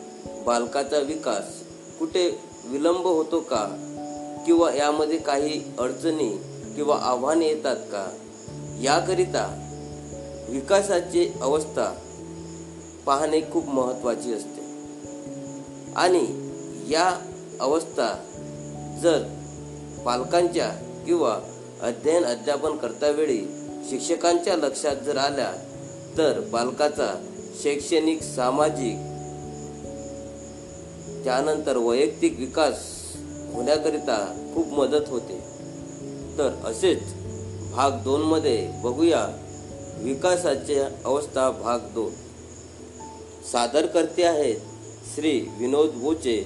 बालकाचा 0.47 0.99
विकास 0.99 1.63
कुठे 1.99 2.39
विलंब 2.65 3.07
होतो 3.07 3.41
का? 3.41 3.81
किंवा 4.47 4.75
यामध्ये 4.75 5.19
काही 5.19 5.63
अडचणी 5.79 6.29
किंवा 6.77 6.97
आव्हाने 6.97 7.47
येतात 7.47 7.77
का? 7.77 8.17
याकरिता 8.83 9.61
विकासाची 10.49 11.33
अवस्था 11.43 11.95
पाहणे 13.07 13.41
खूप 13.41 13.69
महत्त्वाची 13.69 14.35
असते. 14.35 14.65
आणि 15.97 16.27
या 16.89 17.21
अवस्था 17.61 18.09
जर 19.03 19.23
पालकांच्या 20.07 20.69
किंवा 21.07 21.39
अध्ययन 21.83 22.25
अध्यापन 22.25 22.77
करतावेळी 22.77 23.41
शिक्षकांच्या 23.91 24.57
लक्षात 24.57 24.97
जर 24.97 25.17
आल्या 25.17 25.53
तर 26.19 26.41
बालकाचा 26.41 27.27
शैक्षणिक 27.63 28.23
सामाजिक 28.23 29.14
त्यानंतर 31.25 31.77
वैयक्तिक 31.77 32.39
विकास 32.39 32.81
होण्याकरिता 33.55 34.17
खूप 34.55 34.73
मदत 34.73 35.09
होते. 35.09 35.39
तर 36.39 36.51
असेच 36.65 37.03
भाग 37.75 37.93
दोनमध्ये 38.05 38.57
बघूया 38.83 39.27
विकासाची 39.99 40.79
अवस्था 40.79 41.51
भाग 41.51 41.79
दोन. 41.95 42.13
सादर 43.53 43.87
करते 43.87 44.25
आहेत 44.25 44.61
श्री 45.15 45.33
विनोद 45.59 45.91
बोचे 45.95 46.37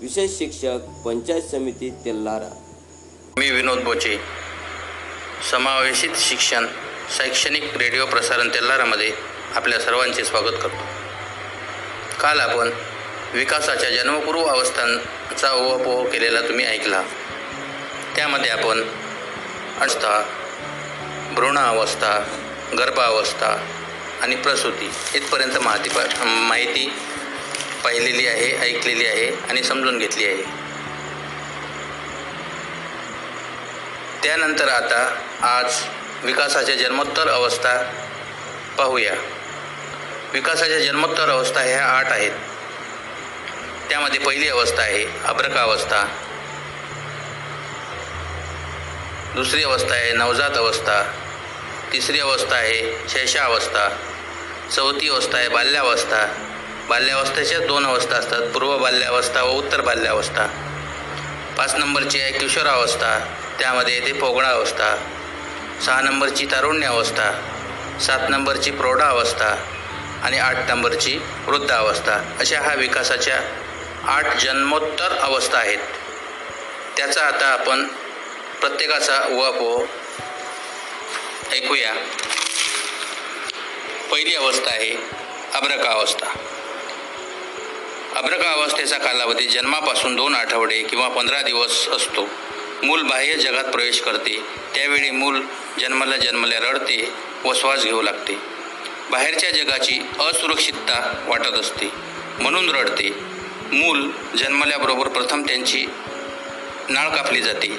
विशेष 0.00 0.38
शिक्षक 0.38 1.04
पंचायत 1.04 1.42
समिती 1.42 1.90
तेल्लारा 2.04 2.48
मी 3.38 3.50
विनोद 3.50 3.78
बोचे. 3.78 4.16
समावेशित 5.50 6.16
शिक्षण 6.16 6.66
शैक्षणिक 7.16 7.76
रेडिओ 7.76 8.06
प्रसारण 8.06 8.48
तेल्लारामध्ये 8.48 9.10
आपल्या 9.54 9.78
सर्वांचे 9.80 10.24
स्वागत 10.24 10.62
करतो. 10.62 10.86
काल 12.20 12.40
आपण 12.40 12.70
विकासाच्या 13.32 13.90
जन्मपूर्व 13.90 14.44
अवस्थांचा 14.44 15.50
ओवापोह 15.52 16.08
केलेला 16.08 16.40
तुम्ही 16.40 16.66
ऐकला. 16.66 17.02
त्यामध्ये 18.16 18.50
आपण 18.50 18.82
अवस्था 19.80 20.22
भ्रूणावस्था 21.32 22.18
गर्भावस्था 22.78 23.66
आणि 24.22 24.36
प्रसूती 24.36 24.90
इथपर्यंत 25.14 25.58
माहिती 25.58 25.88
पा 25.88 26.24
माहिती 26.24 26.92
पाहिलेली 27.84 28.26
आहे 28.26 28.56
ऐकलेली 28.60 29.06
आहे 29.06 29.30
आणि 29.48 29.62
समजून 29.62 29.98
घेतली 29.98 30.24
आहे. 30.24 30.42
त्यानंतर 34.22 34.68
आता 34.68 35.16
आज 35.42 35.82
विकासाच्या 36.24 36.74
जन्मोत्तर 36.74 37.28
अवस्था 37.28 37.82
पाहूया. 38.78 39.14
विकासाच्या 40.32 40.78
जन्मोत्तर 40.78 41.28
अवस्था 41.28 41.60
ह्या 41.60 41.84
आठ 41.84 42.12
आहेत. 42.12 42.32
त्यामध्ये 43.88 44.20
पहिली 44.20 44.48
अवस्था 44.48 44.82
आहे 44.82 45.04
अभ्रका 45.24 45.60
अवस्था 45.62 46.04
दुसरी 49.34 49.62
अवस्था 49.62 49.94
आहे 49.94 50.12
नवजात 50.12 50.56
अवस्था. 50.56 51.02
तिसरी 51.92 52.20
अवस्था 52.20 52.56
आहे 52.56 53.08
शैशावस्था 53.08 53.88
चौथी 54.76 55.08
अवस्था 55.08 55.38
आहे 55.38 55.48
बाल्यावस्था. 55.48 56.26
बाल्यावस्थेच्या 56.88 57.58
दोन 57.58 57.86
अवस्था 57.86 58.16
असतात 58.16 58.42
पूर्व 58.42 58.78
बाल्यावस्था 58.78 59.42
व 59.42 59.50
उत्तर 59.50 59.80
बाल्यावस्था. 59.80 60.46
पाच 61.58 61.74
नंबरची 61.74 62.20
आहे 62.20 62.32
किशोरावस्था 62.32 63.18
त्यामध्ये 63.58 63.94
येते 63.94 64.12
पोगळा 64.12 64.48
अवस्था 64.48 64.96
सहा 65.86 66.00
नंबरची 66.00 66.46
तारुण्य 66.46 66.86
अवस्था 66.86 67.30
सात 68.00 68.28
नंबरची 68.28 68.70
प्रौढावस्था. 68.70 69.54
आणि 70.22 70.38
आठ 70.38 70.56
नंबरची 70.68 71.18
वृद्धावस्था. 71.46 72.14
अशा 72.38 72.60
हा 72.60 72.74
विकासाच्या 72.74 73.40
आठ 74.08 74.36
जन्मोत्तर 74.36 75.12
अवस्था 75.12 75.58
आहेत. 75.58 75.78
त्याचा 76.96 77.20
आता 77.20 77.46
आपण 77.46 77.86
प्रत्येकाचा 78.60 79.20
उहापोह 79.30 79.84
ऐकूया. 81.52 81.94
पहिली 84.12 84.34
अवस्था 84.34 84.70
आहे 84.70 84.96
अब्रका 85.54 85.90
अवस्था 85.90 86.26
अब्रका 88.16 88.52
अवस्थेचा 88.52 88.98
कालावधी 88.98 89.46
जन्मापासून 89.46 90.16
दोन 90.16 90.34
आठवडे 90.34 90.82
किंवा 90.82 91.08
पंधरा 91.08 91.42
दिवस 91.42 91.88
असतो. 91.88 92.28
मूल 92.82 93.02
बाह्य 93.02 93.34
जगात 93.34 93.64
प्रवेश 93.64 94.00
करते. 94.00 94.40
त्यावेळी 94.74 95.10
मूल 95.10 95.42
जन्माला 95.80 96.16
जन्मल्या 96.16 96.58
रडते 96.58 97.12
व 97.44 97.52
श्वास 97.54 97.82
घेऊ 97.82 98.02
लागते. 98.02 98.38
बाहेरच्या 99.10 99.50
जगाची 99.50 100.00
असुरक्षितता 100.20 101.24
वाटत 101.28 101.54
असते. 101.54 101.90
म्हणून 102.40 102.70
रडते. 102.70 103.37
मूल 103.72 104.10
जन्मल्याबरोबर 104.38 105.08
प्रथम 105.08 105.42
त्यांची 105.42 105.86
नाळ 106.88 107.08
कापली 107.08 107.42
जाते. 107.42 107.78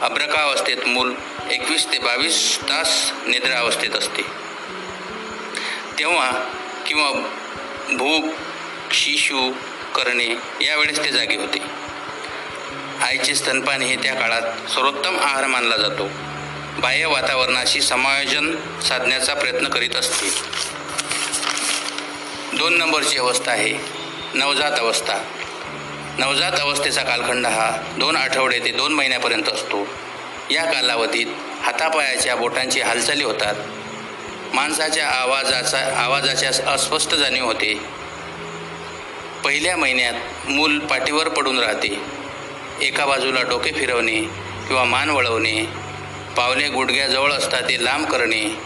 अभ्रका 0.00 0.42
अवस्थेत 0.42 0.76
मूल 0.86 1.14
एकवीस 1.50 1.86
ते 1.92 1.98
बावीस 1.98 2.58
तास 2.62 3.12
निद्रा 3.26 3.58
अवस्थेत 3.58 3.90
असते. 3.90 4.22
तेव्हा 5.98 6.30
किंवा 6.86 7.10
भूक 7.92 8.24
शिशू 8.92 9.52
करणे 9.94 10.34
यावेळेस 10.60 11.04
ते 11.04 11.10
जागे 11.10 11.36
होते. 11.36 11.58
आईचे 13.02 13.34
स्तनपान 13.34 13.82
हे 13.82 13.96
त्या 13.96 14.14
काळात 14.14 14.70
सर्वोत्तम 14.70 15.16
आहार 15.20 15.46
मानला 15.46 15.76
जातो. 15.76 16.08
बाह्य 16.80 17.06
वातावरणाशी 17.06 17.80
समायोजन 17.80 18.56
साधण्याचा 18.88 19.34
प्रयत्न 19.34 19.68
करीत 19.68 19.96
असते. 19.96 20.30
दोन 22.58 22.78
नंबरची 22.78 23.18
अवस्था 23.18 23.52
आहे. 23.52 23.99
नवजात 24.34 24.72
अवस्था. 24.78 25.14
नवजात 26.18 26.52
अवस्थेचा 26.60 27.02
कालखंड 27.02 27.46
हा 27.46 27.70
दोन 27.98 28.16
आठवडे 28.16 28.58
ते 28.58 28.70
दोन 28.70 28.92
महिन्यापर्यंत 28.92 29.48
असतो. 29.48 29.88
या 30.50 30.64
कालावधीत 30.64 31.26
हातापायाच्या 31.62 32.36
बोटांची 32.36 32.80
हालचाली 32.80 33.24
होतात. 33.24 33.54
माणसाच्या 34.54 35.08
आवाजाचा 35.08 35.78
आवाजाच्या 35.96 36.72
अस्पष्ट 36.72 37.14
जाणीव 37.14 37.44
होते. 37.44 37.74
पहिल्या 39.44 39.76
महिन्यात 39.76 40.14
मूल 40.48 40.78
पाठीवर 40.78 41.28
पडून 41.28 41.58
राहते. 41.58 42.00
एका 42.80 43.06
बाजूला 43.06 43.42
डोके 43.42 43.72
फिरवणे 43.72 44.20
किंवा 44.68 44.84
मान 44.84 45.10
वळवणे 45.10 45.66
पावले 46.36 46.68
गुडघ्याजवळ 46.68 47.32
असता 47.32 47.60
ते 47.60 47.84
लांब 47.84 48.06
करणे 48.06 48.56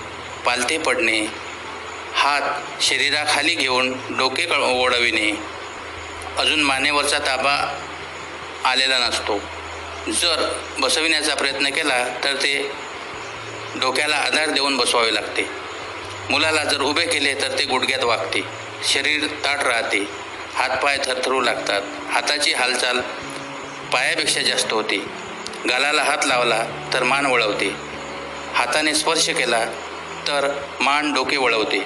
पालथे 0.47 0.79
पडणे 0.79 1.27
हात 2.15 2.83
शरीराखाली 2.83 3.55
घेऊन 3.55 3.93
डोके 4.11 4.43
कळ 4.43 4.63
ओढविणे 4.63 5.54
अजून 6.39 6.63
मानेवरचा 6.63 7.19
ताबा 7.19 7.83
आलेला 8.65 8.99
नसतो. 8.99 9.39
जर 10.13 10.59
बसविण्याचा 10.79 11.35
प्रयत्न 11.35 11.69
केला 11.69 12.09
तर 12.25 12.35
ते 12.35 12.73
डोक्याला 13.81 14.17
आधार 14.17 14.51
देऊन 14.51 14.77
बसवावे 14.77 15.15
लागते. 15.15 15.51
मुलाला 16.31 16.65
जर 16.65 16.81
उभे 16.81 17.07
केले 17.07 17.35
तर 17.35 17.59
ते 17.59 17.65
गुडघ्यात 17.65 18.05
वागते. 18.05 18.43
शरीर 18.89 19.27
ताट 19.27 19.63
राहते. 19.63 20.09
हातपाय 20.55 20.99
थरथरू 21.05 21.41
लागतात. 21.41 21.83
हाताची 22.11 22.53
हालचाल 22.53 23.01
पायापेक्षा 23.93 24.43
जास्त 24.43 24.73
होते. 24.73 24.97
गालाला 25.69 26.03
हात 26.03 26.19
लावला 26.27 26.65
तर 26.95 27.03
मान 27.03 27.27
वळवते. 27.27 27.75
हाताने 28.55 28.95
स्पर्श 28.95 29.29
केला 29.29 29.65
तर 30.29 30.63
मान 30.81 31.13
डोके 31.13 31.37
वळवते. 31.37 31.79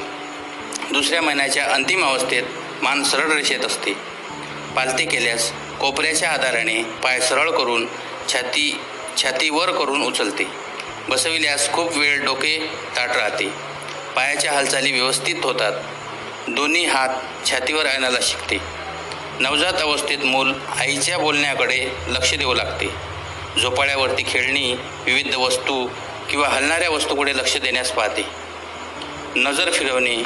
दुसऱ्या 0.92 1.22
महिन्याच्या 1.22 1.64
अंतिम 1.64 2.04
अवस्थेत 2.04 2.42
मान 2.82 3.02
सरळ 3.02 3.32
रेषेत 3.32 3.61
असते. 3.61 4.07
पालते 4.78 5.04
केल्यास 5.04 5.52
कोपऱ्याच्या 5.80 6.30
आधाराने 6.30 6.82
पाय 6.82 7.20
सरळ 7.20 7.50
करून 7.50 7.86
छाती 8.32 8.80
छाती 9.22 9.50
वर 9.50 9.70
करून 9.70 10.02
उचलते. 10.02 10.44
बसविल्यास 11.08 11.72
खूप 11.72 11.96
वेळ 11.96 12.24
डोके 12.24 12.70
ताट 12.96 13.16
राहते. 13.16 13.48
पायाच्या 14.16 14.52
हालचाली 14.52 14.92
व्यवस्थित 14.92 15.34
होतात. 15.42 15.72
दोन्ही 16.48 16.84
हात 16.84 17.08
छातीवर 17.50 17.86
आणायला 17.86 18.18
शिकते. 18.22 18.58
नवजात 19.40 19.72
अवस्थेत 19.82 20.18
मूल 20.24 20.52
आईच्या 20.80 21.18
बोलण्याकडे 21.18 21.86
लक्ष 22.08 22.34
देऊ 22.34 22.54
लागते. 22.54 22.86
झोपाळ्यावरती 23.62 24.22
खेळणी 24.28 24.72
विविध 25.04 25.34
वस्तू 25.34 25.88
किंवा 26.30 26.48
हलणाऱ्या 26.48 26.90
वस्तूकडे 26.90 27.36
लक्ष 27.36 27.56
देण्यास 27.56 27.90
पाहते. 27.90 28.22
नजर 29.36 29.70
फिरवणे. 29.70 30.16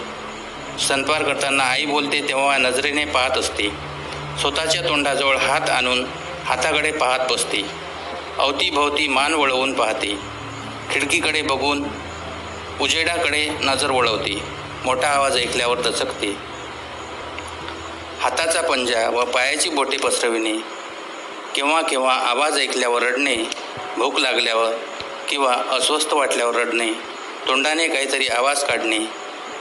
संपार 0.81 1.23
करताना 1.23 1.65
आई 1.65 1.85
बोलते 1.85 2.29
तेव्हा 2.29 2.59
नजरेने 2.59 3.05
पाहत 3.05 3.39
असते. 3.39 3.92
स्वतःच्या 4.41 4.83
तोंडाजवळ 4.83 5.37
हात 5.37 5.71
आणून 5.71 6.05
हाताकडे 6.45 6.93
पाहत 6.93 7.19
बसते. 7.31 7.63
अवतीभोवती 8.39 9.09
मान 9.09 9.35
वळवून 9.35 9.73
पाहते. 9.73 10.19
खिडकीकडे 10.91 11.43
बघून 11.43 11.85
उजेडाकडे 12.81 13.49
नजर 13.61 13.91
वळवते. 13.91 14.43
मोठा 14.85 15.09
आवाज 15.09 15.37
ऐकल्यावर 15.37 15.81
दचकते. 15.81 16.53
हाताचा 18.21 18.61
पंजा 18.61 19.11
व 19.11 19.25
पायाची 19.25 19.69
बोटे 19.69 19.97
पसरविणे 19.97 20.57
केव्हा 21.55 21.83
केव्हा 21.83 22.15
आवाज 22.15 22.59
ऐकल्यावर 22.59 23.03
रडणे 23.03 23.37
भूक 23.97 24.19
लागल्यावर 24.19 24.73
किंवा 25.29 25.55
अस्वस्थ 25.71 26.15
वाटल्यावर 26.15 26.55
रडणे 26.55 26.93
तोंडाने 27.49 27.89
काहीतरी 27.89 28.27
आवाज 28.27 28.65
काढणे 28.65 28.99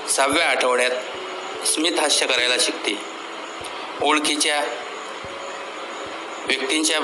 सहाव्या 0.10 0.45
आठवड्यात 0.47 1.67
स्मितहास्य 1.67 2.25
करायला 2.25 2.55
शिकते. 2.60 3.11
ओळखीच्या 4.04 4.60
व्यक्तींच्या 6.48 7.00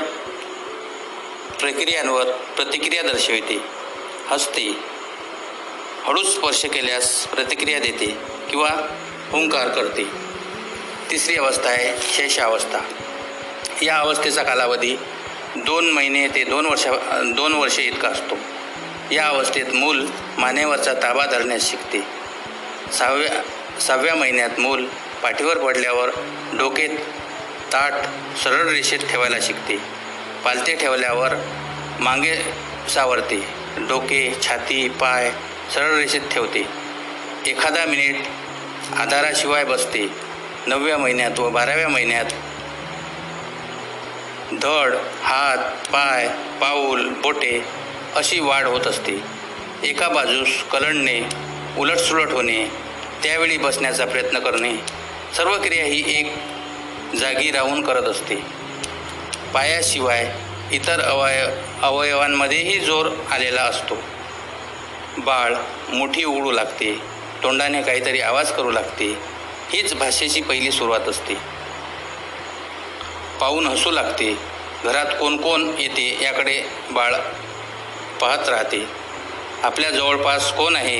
प्रक्रियांवर 1.60 2.24
प्रतिक्रिया 2.32 3.02
दर्शविते. 3.02 3.62
हसते. 4.28 4.80
हळूच 6.04 6.36
स्पर्श 6.36 6.66
केल्यास 6.66 7.28
प्रतिक्रिया 7.28 7.80
देते 7.80 8.18
किंवा 8.50 8.70
हुंकार 9.32 9.68
करते. 9.68 10.04
तिसरी 11.12 11.36
अवस्था 11.36 11.70
आहे 11.70 12.02
शेषावस्था 12.14 12.80
या 13.82 13.98
अवस्थेचा 13.98 14.44
कालावधी 14.44 14.96
दोन 15.56 15.90
महिने 15.90 16.28
ते 16.28 16.44
दोन 16.44 16.66
वर्षा 16.66 16.92
दोन 17.36 17.54
वर्षे 17.54 17.84
इतका 17.84 18.08
असतो. 18.08 18.36
या 19.12 19.28
अवस्थेत 19.28 19.74
मूल 19.74 20.08
मानेवरचा 20.38 20.94
ताबा 20.94 21.26
धरण्यास 21.26 21.70
शिकते. 21.70 22.02
सहाव्या 22.94 23.42
सहाव्या 23.80 24.16
महिन्यात 24.16 24.60
मूल 24.60 24.86
पाठीवर 25.28 25.58
पडल्यावर 25.58 26.10
डोके 26.54 26.88
ताट 27.74 27.94
सरळ 28.38 28.70
रेषेत 28.70 29.00
ठेवायला 29.00 29.36
शिकते. 29.42 29.78
पालते 30.46 30.76
ठेवल्यावर 30.76 31.34
मांगे 32.00 32.36
सावरते. 32.90 33.40
डोके 33.78 34.38
छाती 34.42 34.90
पाय 34.90 35.32
सरळ 35.74 35.96
रेषेत 35.96 36.22
ठेवते. 36.32 36.64
एखादा 37.46 37.86
मिनिट 37.86 38.16
आधाराशिवाय 38.98 39.64
बसते. 39.64 40.08
नवव्या 40.68 40.98
महिन्यात 40.98 41.40
व 41.40 41.50
बाराव्या 41.50 41.90
महिन्यात 41.90 42.26
धड 44.62 44.96
हात 45.24 45.88
पाय 45.88 46.28
पाऊल 46.62 47.10
बोटे 47.10 47.66
अशी 48.16 48.40
वाढ 48.40 48.66
होत 48.66 48.88
असते. 48.88 49.20
एका 49.84 50.08
बाजूस 50.08 50.64
कलंडणे 50.72 51.22
उलटसुलट 51.78 52.32
होणे 52.32 52.66
त्यावेळी 53.24 53.58
बसण्याचा 53.58 54.06
प्रयत्न 54.06 54.40
करणे 54.40 55.07
सर्व 55.36 55.56
क्रिया 55.62 55.86
ही 55.86 56.04
एक 56.10 57.16
जागी 57.16 57.52
राहून 57.52 57.82
करत 57.82 58.08
असते. 58.08 58.36
पायाशिवाय 59.54 60.32
इतर 60.72 61.02
अवय 61.02 61.46
अवयवांमध्येही 61.82 62.80
जोर 62.80 63.10
आलेला 63.32 63.62
असतो. 63.62 63.98
बाळ 65.18 65.54
मोठी 65.90 66.24
उघडू 66.24 66.52
लागते 66.52 66.94
तोंडाने 67.44 67.82
काहीतरी 67.82 68.22
आवाज 68.22 68.52
करू 68.52 68.72
लागते 68.72 69.06
हीच 69.72 69.94
भाषेची 69.94 70.42
पहिली 70.42 70.72
सुरुवात 70.72 71.08
असते. 71.10 71.36
पाहून 73.40 73.68
हसू 73.68 73.92
लागते 73.92 74.34
घरात 74.84 75.14
कोण 75.20 75.38
कोण 75.38 75.70
येते 75.80 76.18
याकडे 76.22 76.62
बाळ 76.92 77.16
पाहत 78.22 78.50
राहते. 78.50 78.86
आपल्या 79.64 79.90
जवळपास 79.92 80.54
कोण 80.54 80.76
आहे 80.76 81.00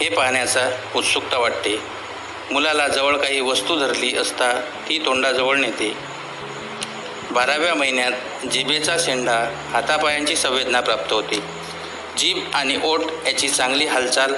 हे 0.00 0.08
पाहण्याचा 0.08 0.68
उत्सुकता 0.94 1.38
वाटते. 1.38 1.76
मुलाला 2.50 2.88
जवळ 2.88 3.16
काही 3.16 3.40
वस्तू 3.40 3.78
धरली 3.78 4.16
असता 4.16 4.52
ती 4.88 4.98
तोंडाजवळ 4.98 5.56
नेते. 5.56 5.96
बाराव्या 7.30 7.74
महिन्यात 7.74 8.46
जिभेचा 8.46 8.96
शेंडा 8.98 9.68
हातापायांची 9.70 10.36
संवेदना 10.36 10.80
प्राप्त 10.80 11.12
होते. 11.12 11.40
जीभ 12.18 12.38
आणि 12.54 12.78
ओठ 12.84 13.00
याची 13.26 13.48
चांगली 13.48 13.86
हालचाल 13.86 14.34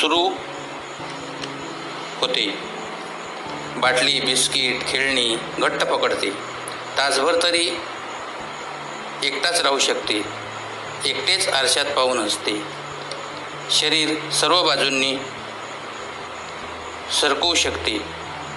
सुरू 0.00 0.30
होते. 2.20 2.54
बाटली 3.76 4.20
बिस्किट 4.20 4.88
खेळणी 4.88 5.36
घट्ट 5.58 5.84
पकडते. 5.84 6.30
तासभर 6.98 7.42
तरी 7.42 7.70
एकटाच 9.22 9.60
राहू 9.60 9.78
शकते. 9.78 10.22
एकटेच 11.04 11.48
आरशात 11.48 11.84
पाहून 11.84 12.20
असते 12.20 12.62
शरीर 13.70 14.30
सर्व 14.30 14.62
बाजूंनी 14.62 15.16
सरकवू 17.10 17.54
शकते 17.54 17.98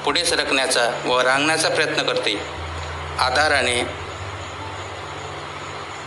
पुढे 0.06 0.24
सरकण्याचा 0.26 0.90
व 1.06 1.20
रांगण्याचा 1.22 1.70
प्रयत्न 1.70 2.04
करते. 2.04 2.34
आधाराने 3.20 3.82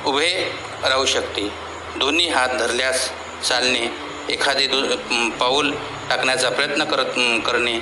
उभे 0.06 0.30
राहू 0.82 1.04
शकते. 1.06 1.48
दोन्ही 1.96 2.28
हात 2.28 2.48
धरल्यास 2.58 3.08
चालणे 3.44 3.86
एखादे 4.30 4.66
दु 4.66 5.28
पाऊल 5.40 5.70
टाकण्याचा 6.10 6.50
प्रयत्न 6.50 6.84
करत 6.84 7.12
करणे 7.46 7.78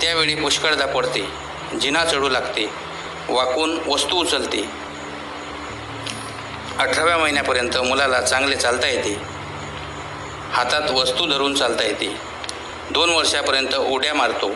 त्यावेळी 0.00 0.34
पुष्कळदा 0.34 0.86
पडते 0.86 1.26
जिना 1.80 2.04
चढू 2.04 2.28
लागते 2.28 2.66
वाकून 3.28 3.78
वस्तू 3.86 4.16
उचलते. 4.16 4.62
अठराव्या 6.78 7.16
महिन्यापर्यंत 7.18 7.76
मुलाला 7.78 8.20
चांगले 8.20 8.56
चालता 8.56 8.88
येते. 8.88 9.16
हातात 10.52 10.90
वस्तू 10.90 11.26
धरून 11.26 11.54
चालता 11.54 11.84
येते. 11.84 12.14
दोन 12.90 13.10
वर्षापर्यंत 13.10 13.74
उड्या 13.74 14.14
मारतो. 14.14 14.54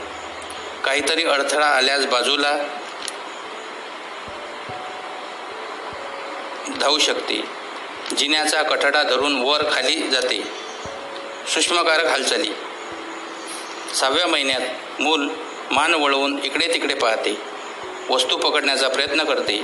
काहीतरी 0.85 1.25
अडथळा 1.25 1.67
आल्यास 1.67 2.07
बाजूला 2.07 2.57
धावू 6.81 6.99
शकते. 6.99 7.43
जिन्याचा 8.19 8.63
कठडा 8.63 9.03
धरून 9.03 9.43
वर 9.43 9.63
खाली 9.73 10.09
जाते. 10.09 10.43
सूक्ष्मकारक 11.49 12.07
हालचाली. 12.07 12.51
सहाव्या 13.95 14.27
महिन्यात 14.27 15.01
मूल 15.01 15.29
मान 15.71 15.95
वळवून 15.95 16.41
इकडे 16.45 16.75
तिकडे 16.75 16.95
पाहते. 16.95 17.41
वस्तू 18.11 18.37
पकडण्याचा 18.37 18.89
प्रयत्न 18.89 19.25
करते. 19.25 19.63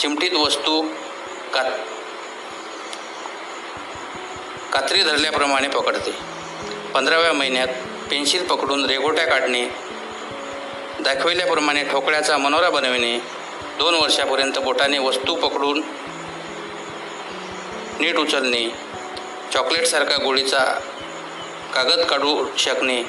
चिमटीत 0.00 0.32
वस्तू 0.32 0.82
कात 1.54 1.70
कात्री 4.72 5.02
धरल्याप्रमाणे 5.02 5.68
पकडते. 5.68 6.34
पंधराव्या 6.94 7.32
महिन्यात 7.32 7.68
पेन्सिल 8.10 8.46
पकडून 8.46 8.84
रेगोट्या 8.84 9.26
काढणे 9.26 9.64
दाखविल्याप्रमाणे 11.00 11.84
ठोकळ्याचा 11.84 12.36
मनोरा 12.38 12.70
बनविणे 12.70 13.18
दोन 13.78 13.94
वर्षापर्यंत 13.94 14.58
बोटाने 14.58 14.98
वस्तू 14.98 15.34
पकडून 15.34 15.82
नीट 18.00 18.16
उचलणे 18.16 18.68
चॉकलेटसारखा 19.52 20.16
गोळीचा 20.24 20.64
कागद 21.74 22.00
काढू 22.00 22.46
शकणे 22.58 23.02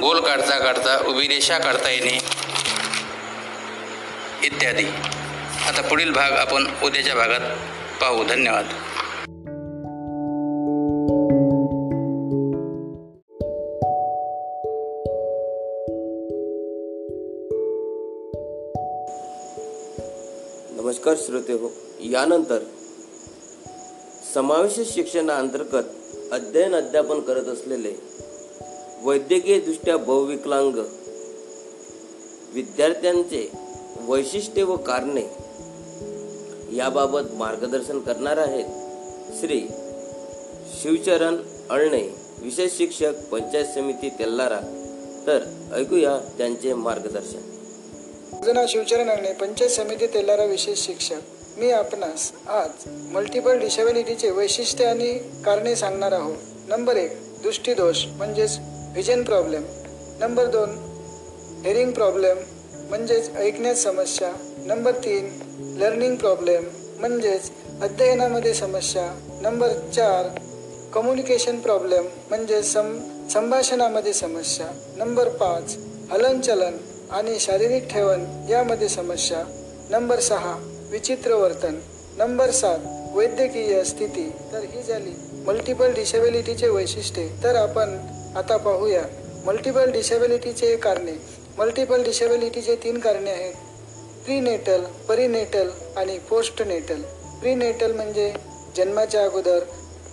गोल 0.00 0.20
काढता 0.20 0.58
काढता 0.58 0.98
उभी 1.06 1.28
रेषा 1.28 1.58
काढता 1.58 1.90
येणे 1.90 2.18
इत्यादी. 4.46 4.84
आता 5.66 5.82
पुढील 5.82 6.12
भाग 6.12 6.32
आपण 6.32 6.66
उद्याच्या 6.82 7.14
भागात 7.14 7.40
पाहू. 8.00 8.24
धन्यवाद. 8.24 8.68
नमस्कार 21.06 21.26
श्रोते 21.26 21.52
हो. 21.52 21.68
यानंतर 22.10 22.62
समावेश 24.34 24.78
शिक्षणाअंतर्गत 24.94 26.32
अध्ययन 26.32 26.74
अध्यापन 26.74 27.20
करत 27.20 27.48
असलेले 27.48 27.92
वैद्यकीयदृष्ट्या 29.02 29.96
बहुविकलांग 29.96 30.78
विद्यार्थ्यांचे 32.54 33.46
वैशिष्ट्ये 34.08 34.62
व 34.62 34.76
कारणे 34.76 35.24
याबाबत 36.76 37.32
मार्गदर्शन 37.34 38.00
करणार 38.00 38.38
आहेत 38.38 39.38
श्री 39.40 39.60
शिवचरण 40.82 41.36
अळणे 41.70 42.02
विशेष 42.42 42.76
शिक्षक 42.78 43.28
पंचायत 43.32 43.74
समिती 43.74 44.08
तेल्लारा 44.08 44.60
तर 45.26 45.44
ऐकूया 45.74 46.18
त्यांचे 46.38 46.74
मार्गदर्शन. 46.74 47.55
माझं 48.32 48.54
नाव 48.54 48.64
शिवचरण 48.68 49.10
अगणे 49.10 49.32
पंचायत 49.32 49.70
समिती 49.70 50.06
तेलारा 50.06 50.44
विशेष 50.44 50.78
शिक्षक. 50.78 51.20
मी 51.56 51.70
आपणास 51.70 52.32
आज 52.48 52.88
मल्टिपल 53.12 53.58
डिसेबिलिटीचे 53.58 54.30
वैशिष्ट्य 54.30 54.84
आणि 54.84 55.12
कारणे 55.44 55.76
सांगणार 55.76 56.12
आहोत. 56.12 56.36
नंबर 56.68 56.96
एक 56.96 57.12
दृष्टीदोष 57.42 58.04
म्हणजेच 58.06 58.58
व्हिजन 58.92 59.22
प्रॉब्लेम 59.22 59.62
नंबर 60.20 60.46
दोन 60.46 60.70
हेरिंग 61.64 61.92
प्रॉब्लेम 61.92 62.36
म्हणजेच 62.88 63.36
ऐकण्यात 63.36 63.74
समस्या. 63.74 64.32
नंबर 64.58 64.92
तीन 64.92 65.30
लर्निंग 65.78 66.16
प्रॉब्लेम 66.16 66.64
म्हणजेच 66.98 67.50
अध्ययनामध्ये 67.82 68.54
समस्या. 68.54 69.06
नंबर 69.40 69.68
चार 69.68 70.38
कम्युनिकेशन 70.94 71.60
प्रॉब्लेम 71.60 72.06
म्हणजे 72.28 72.62
सं 72.62 72.98
संभाषणामध्ये 73.30 74.12
समस्या. 74.12 74.66
नंबर 74.96 75.28
पाच 75.28 75.76
हलनचलन 76.10 76.76
आणि 77.10 77.38
शारीरिक 77.40 77.88
ठेवण 77.90 78.46
यामध्ये 78.50 78.88
समस्या. 78.88 79.42
नंबर 79.90 80.20
सहा 80.20 80.54
विचित्र 80.90 81.34
वर्तन. 81.34 81.74
नंबर 82.16 82.50
सात 82.50 82.78
वैद्यकीय 83.16 83.84
स्थिती. 83.84 84.32
तर 84.52 84.58
ही 84.58 84.82
झाली 84.82 85.10
मल्टिपल 85.46 85.92
डिसेबिलिटीचे 85.92 86.68
वैशिष्ट्ये. 86.68 87.28
तर 87.42 87.56
आपण 87.56 87.98
आता 88.36 88.56
पाहूया 88.56 89.02
मल्टिपल 89.44 89.90
डिसेबिलिटीचे 89.90 90.76
कारणे. 90.76 91.12
मल्टिपल 91.58 92.02
डिसेबिलिटीचे 92.02 92.76
तीन 92.76 92.98
कारणे 92.98 93.30
आहेत. 93.30 93.54
प्रीनेटल 94.24 94.84
परिनेटल 95.08 95.70
आणि 95.96 96.18
पोस्टनेटल 96.18 97.02
प्रीनेटल 97.40 97.92
म्हणजे 97.92 98.32
जन्माच्या 98.76 99.24
अगोदर 99.24 99.58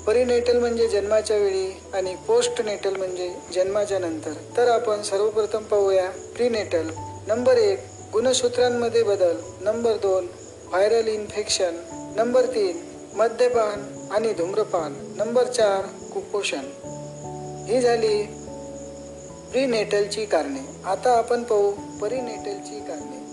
परिनेटल 0.07 0.59
म्हणजे 0.59 0.87
जन्माच्या 0.87 1.37
वेळी 1.37 1.77
आणि 1.93 2.15
पोस्ट 2.15 2.61
नेटल 2.61 2.95
म्हणजे 2.95 3.35
जन्माच्या 3.53 3.99
नंतर. 3.99 4.33
तर 4.57 4.67
आपण 4.67 5.01
सर्वप्रथम 5.01 5.63
पाहूया 5.63 6.09
प्रीनेटल. 6.09 6.89
नंबर 7.27 7.57
एक 7.57 7.79
गुणसूत्रांमध्ये 8.13 9.03
बदल. 9.03 9.35
नंबर 9.61 9.93
दोन 9.93 10.27
व्हायरल 10.69 11.07
इन्फेक्शन. 11.07 11.75
नंबर 12.15 12.45
तीन 12.45 12.77
मद्यपान 13.13 14.07
आणि 14.11 14.33
धूम्रपान. 14.33 15.13
नंबर 15.17 15.43
चार 15.43 15.81
कुपोषण. 16.13 16.65
ही 17.65 17.81
झाली 17.81 18.23
प्रीनेटलची 19.51 20.25
कारणे. 20.25 20.85
आता 20.85 21.17
आपण 21.17 21.43
पाहू 21.43 21.71
परिनेटलची 22.01 22.79
कारणे. 22.79 23.23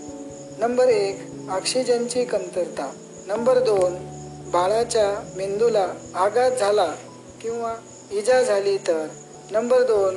नंबर 0.59 0.85
एक 0.85 1.19
ऑक्सिजनची 1.49 2.25
कमतरता. 2.25 2.91
नंबर 3.27 3.59
दोन 3.59 4.20
बाळाच्या 4.51 5.33
मेंदूला 5.35 5.87
आघात 6.15 6.51
झाला 6.51 6.95
किंवा 7.41 7.75
इजा 8.11 8.41
झाली 8.41 8.77
तर? 8.77 9.07
नंबर 9.51 9.81
दोन 9.81 10.15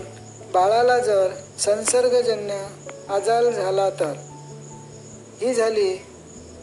बाळाला 0.55 0.99
जर 0.99 1.29
संसर्गजन्य 1.59 2.67
आजार 3.09 3.45
झाला 3.51 3.91
तर? 3.91 4.13
ही 5.41 5.55
झाली 5.55 5.97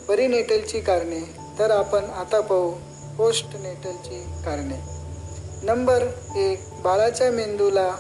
परिनेटलची 0.08 0.80
कारणे. 0.80 1.20
तर 1.60 1.72
आपण 1.72 2.06
आता 2.06 2.40
पाहू 2.40 2.72
पोस्ट 3.18 3.48
नेटलची 3.54 4.24
कारणे. 4.46 4.80
नंबर 5.64 6.04
एक 6.36 6.60
बाळाच्या 6.84 7.32
मेंदूला 7.32 7.96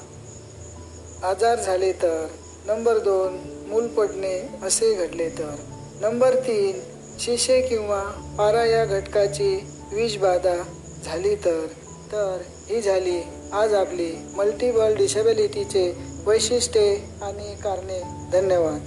आजार 1.23 1.59
झाले 1.59 1.91
तर? 1.91 2.27
नंबर 2.65 2.97
दोन 2.97 3.37
मूल 3.67 3.87
पडणे 3.87 4.49
असे 4.63 4.93
घडले 4.93 5.29
तर? 5.29 5.55
नंबर 6.01 6.35
तीन 6.35 6.90
शिशे 7.21 7.61
किंवा 7.61 8.03
पारा 8.37 8.65
या 8.65 8.85
घटकाची 8.85 9.63
विषबाधा 9.93 10.63
झाली 11.05 11.35
तर? 11.35 11.67
तर 12.11 12.37
ही 12.69 12.81
झाली 12.81 13.21
आज 13.53 13.73
आपली 13.73 14.11
मल्टिबल 14.35 14.95
डिसेबिलिटीचे 14.95 15.95
वैशिष्ट्ये 16.25 16.97
आणि 17.21 17.55
कारणे. 17.63 18.01
धन्यवाद. 18.31 18.79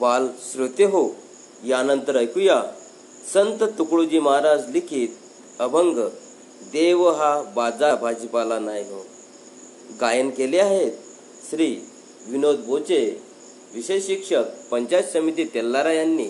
बाल 0.00 0.26
श्रोते 0.52 0.84
हो 0.84 1.14
यानंतर 1.64 2.16
ऐकूया. 2.16 2.62
संत 3.32 3.62
तुकडोजी 3.78 4.18
महाराज 4.18 4.70
लिखित 4.70 5.08
अभंग 5.60 5.98
देव 6.72 7.10
हा 7.10 7.42
बाजा 7.42 7.94
भाजीपाला 7.94 8.58
नाही 8.58 8.82
हो. 8.82 9.06
गायन 10.00 10.30
केले 10.30 10.58
आहेत 10.58 10.92
श्री 11.50 11.76
विनोद 12.26 12.56
बोचे 12.56 12.98
विशेष 13.74 14.06
शिक्षक 14.06 14.44
पंचायत 14.70 15.04
समिती 15.12 15.44
तेल्लारा 15.44 15.92
यांनी. 15.92 16.26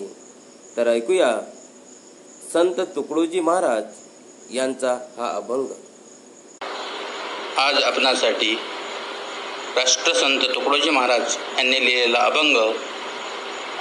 तर 0.77 0.87
ऐकूया 0.87 1.29
संत 2.53 2.79
तुकडोजी 2.95 3.39
महाराज 3.39 3.83
यांचा 4.55 4.93
हा 5.17 5.29
अभंग. 5.35 5.67
आज 7.57 7.83
आपणासाठी 7.83 8.53
राष्ट्रसंत 9.75 10.41
तुकडोजी 10.55 10.89
महाराज 10.89 11.35
यांनी 11.57 11.85
लिहिलेला 11.85 12.19
अभंग 12.19 12.57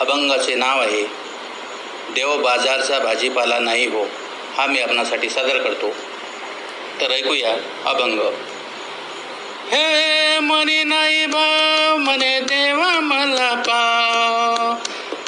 अभंगाचे 0.01 0.55
नाव 0.55 0.81
आहे 0.81 1.03
देव 2.15 2.37
बाजारचा 2.43 2.99
भाजीपाला 2.99 3.59
नाही 3.59 3.87
हो 3.87 4.05
हा 4.55 4.67
मी 4.67 4.81
आपणासाठी 4.81 5.29
सादर 5.31 5.63
करतो. 5.63 5.91
तर 7.01 7.11
ऐकूया 7.11 7.57
अभंग. 7.91 8.19
हे 9.73 10.39
मनी 10.41 10.83
नाही 10.85 11.27
भाव 11.27 11.97
मने 11.99 12.39
देवा 12.41 12.91
मला 13.01 13.55
पाव 13.69 14.73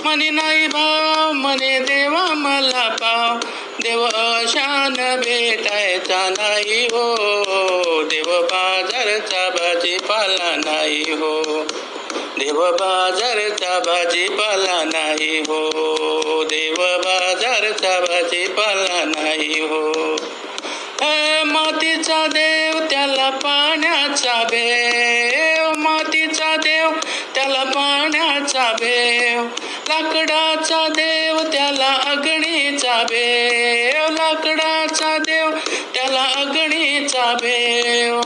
मनी 0.06 0.30
नाही 0.30 0.66
भाव 0.68 1.32
मने 1.32 1.78
देवा 1.80 2.24
मला 2.34 2.88
पाव 3.00 3.38
देव 3.82 4.06
शान 4.48 4.94
भेटायचा 5.24 6.28
नाही 6.30 6.84
हो. 6.84 7.04
देव 8.10 8.30
बाजारचा 8.52 9.48
भाजीपाला 9.50 10.54
नाही 10.56 11.02
हो. 11.12 11.64
देव 12.38 12.60
बाजारचा 12.80 13.78
भाजीपाला 13.86 14.82
नाही 14.84 15.38
हो. 15.48 16.44
देव 16.50 16.74
बाजारचा 17.04 17.98
भाजीपाला 18.00 19.04
नाही 19.04 19.60
हो. 19.60 20.16
हे 21.02 21.42
मातीचा 21.44 22.26
देव 22.26 22.73
त्याला 23.24 23.38
पाण्याचा 23.38 24.42
भेव 24.42 25.72
मातीचा 25.76 26.56
देव 26.56 26.90
त्याला 27.34 27.64
पाण्याचा 27.64 28.72
भेव. 28.72 29.46
लाकडाचा 29.88 30.88
देव 30.88 31.38
त्याला 31.38 31.98
अग्नीचा 32.06 33.02
भेव. 33.02 34.12
लाकडाचा 34.12 35.18
देव 35.18 35.50
त्याला 35.94 36.26
अग्नीचा 36.36 37.32
भेव. 37.40 38.20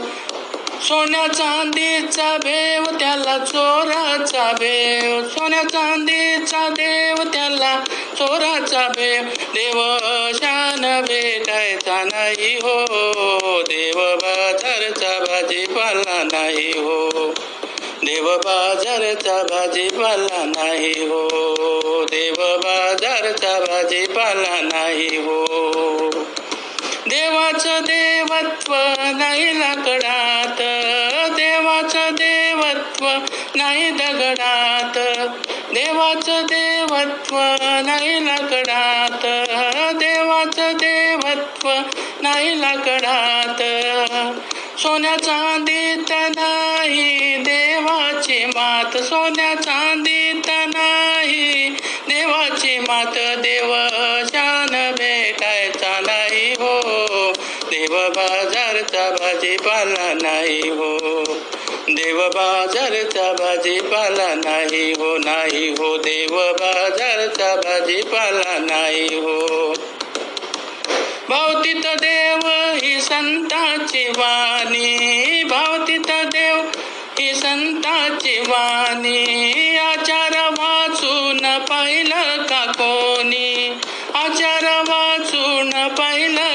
सोन्या 0.83 1.27
चांदीचा 1.27 2.37
भेव 2.37 2.85
त्याला 2.85 3.39
चोराचा 3.39 4.53
भेव. 4.53 5.29
सोन्या 5.29 5.63
चांदीचा 5.63 6.69
देव 6.69 7.15
त्याला 7.15 7.81
चोराचा 8.19 8.89
भेव. 8.89 9.23
देव 9.39 9.97
शान 10.35 11.01
भेटायचा 11.01 12.05
नाही 12.05 12.55
हो. 12.55 13.48
देव 13.69 13.99
बाजारचा 14.17 15.19
भाजीपाला 15.25 16.23
नाही 16.25 16.71
हो. 16.79 17.09
देव 18.03 18.37
बाजारचा 18.37 19.43
भाजीपाला 19.43 20.45
नाही 20.45 20.93
हो. 20.93 21.29
देव 22.11 22.35
बाजारचा 22.59 23.59
भाजीपाला 23.61 24.61
नाही 24.61 25.17
हो. 25.17 25.45
देवाचं 27.07 27.81
देवत्व 27.83 28.75
नाही 29.17 29.61
लाकडात 29.61 30.63
देवाचं 31.37 32.15
देवत्व 32.15 33.07
नाही 33.55 33.91
दगडात. 33.91 34.99
देवाचं 35.73 36.47
देवत्व 36.47 37.37
नाही 37.85 38.27
लाकडात 38.27 39.27
नाही 42.29 42.55
लग्नात 42.55 43.61
सोन्या 44.79 45.17
चांदीत 45.17 46.11
नाही 46.37 47.37
देवाची 47.37 48.45
मात. 48.47 48.97
सोन्या 48.97 49.55
चांदीत 49.55 50.51
नाही 50.67 51.69
देवाची 52.09 52.79
मात. 52.79 53.17
देव 53.39 53.75
शान 54.25 54.95
भेटायचा 54.99 55.99
नाही 56.01 56.53
हो. 56.53 57.33
देव 57.71 57.97
बाजारचा 58.17 59.11
भाजीपाला 59.11 60.13
नाही 60.15 60.69
हो. 60.69 60.97
देव 61.89 62.29
बाजारचा 62.29 63.33
भाजीपाला 63.33 64.35
नाही 64.35 64.91
हो 64.93 65.17
नाही 65.19 65.69
हो. 65.69 65.97
देव 65.97 66.37
बाजारचा 66.61 67.55
भाजीपाला 67.57 68.59
नाही 68.59 69.15
हो. 69.15 69.75
भावतीत 71.29 71.87
देव 71.87 72.49
ही 72.83 73.01
संताची 73.01 74.09
वाणी. 74.09 75.43
भावतीत 75.45 76.11
देव 76.11 76.57
ही 77.19 77.35
संताची 77.35 78.41
वाणी. 78.41 79.77
आचार 79.77 80.51
वाचून 80.51 81.59
पाहिलं 81.59 82.43
का 82.43 82.65
कोणी? 82.65 83.79
आचार 84.15 84.65
वाचून 84.89 85.71
पाहिलं 85.71 86.49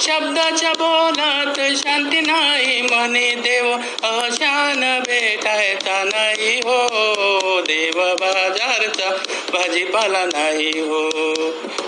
शब्दाच्या 0.00 0.72
बोलात 0.72 1.60
शांती 1.76 2.20
नाही 2.20 2.82
म्हणे 2.82 3.34
देव. 3.34 3.76
अशान 4.02 5.00
भेटायचा 5.00 6.04
नाही 6.04 6.58
हो 6.58 7.60
देव 7.60 8.14
बाजारचा. 8.14 9.35
भाजीपाला 9.56 10.24
नाही 10.24 10.70
हो. 10.80 11.10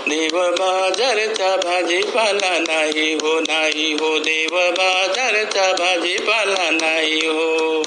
देव 0.08 0.50
बाजारचा 0.50 1.56
भाजीपाला 1.56 2.58
नाही 2.58 3.14
हो 3.14 3.40
नाही 3.40 3.92
हो. 3.92 4.18
देव 4.18 4.56
बाजारचा 4.70 5.72
भाजीपाला 5.72 6.70
नाही 6.70 7.26
हो. 7.26 7.82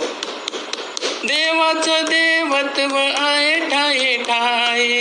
देवाचं 1.24 2.06
देवत्व 2.06 2.96
आहे 3.18 3.60
ठाई 3.60 4.18
ठाई. 4.18 5.01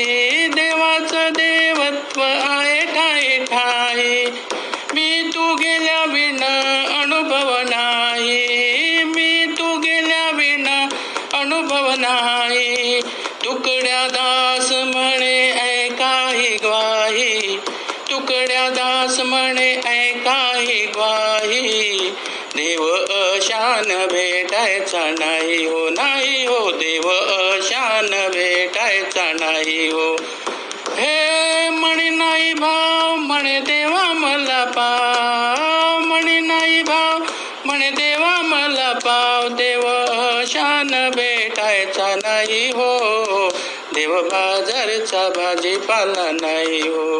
बाजारचा 44.22 45.28
भाजीपाला 45.28 46.30
नाही 46.30 46.80
हो. 46.80 47.18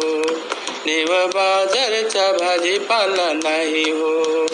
देव 0.85 1.27
बाजारचा 1.27 2.31
भाजीपाला 2.31 3.33
नाही 3.33 3.91
हो. 3.91 4.45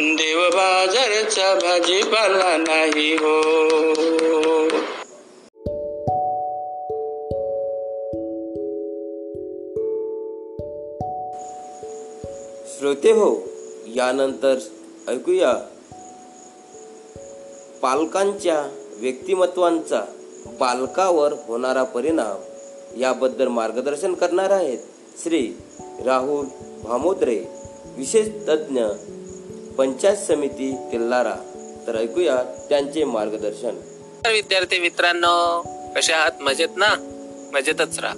देव 0.00 0.48
बाजारचा 0.48 1.54
भाजीपाला 1.54 2.56
नाही 2.56 3.14
हो. 3.14 3.40
श्रोते 12.78 13.10
हो 13.10 13.42
यानंतर 13.86 14.58
ऐकूया. 15.08 15.54
पालकांच्या 17.82 18.68
व्यक्तिमत्वांचा 18.98 20.02
बालकावर 20.60 21.32
होणारा 21.32 21.82
परिणाम 21.82 22.36
याबद्दल 23.00 23.48
मार्गदर्शन 23.48 24.14
करणार 24.14 24.50
आहेत 24.50 24.78
श्री 25.22 25.52
राहुल 26.04 26.46
भामोद्रे 26.82 27.44
विशेष 27.84 28.26
तज्ज्ञ 28.48 28.84
पंचायत 29.78 30.16
समिती 30.16 30.76
तेल्लारा 30.92 31.34
तर 31.86 31.96
ऐकूया 31.96 32.42
त्यांचे 32.68 33.04
मार्गदर्शन. 33.04 33.80
तर 34.24 34.32
विद्यार्थी 34.32 34.78
मित्रांनो 34.78 35.62
कशा 35.96 36.16
आहात? 36.16 36.30
मजेत 36.40 36.68
ना? 36.76 36.94
मजेतच 37.52 37.98
राहा. 37.98 38.14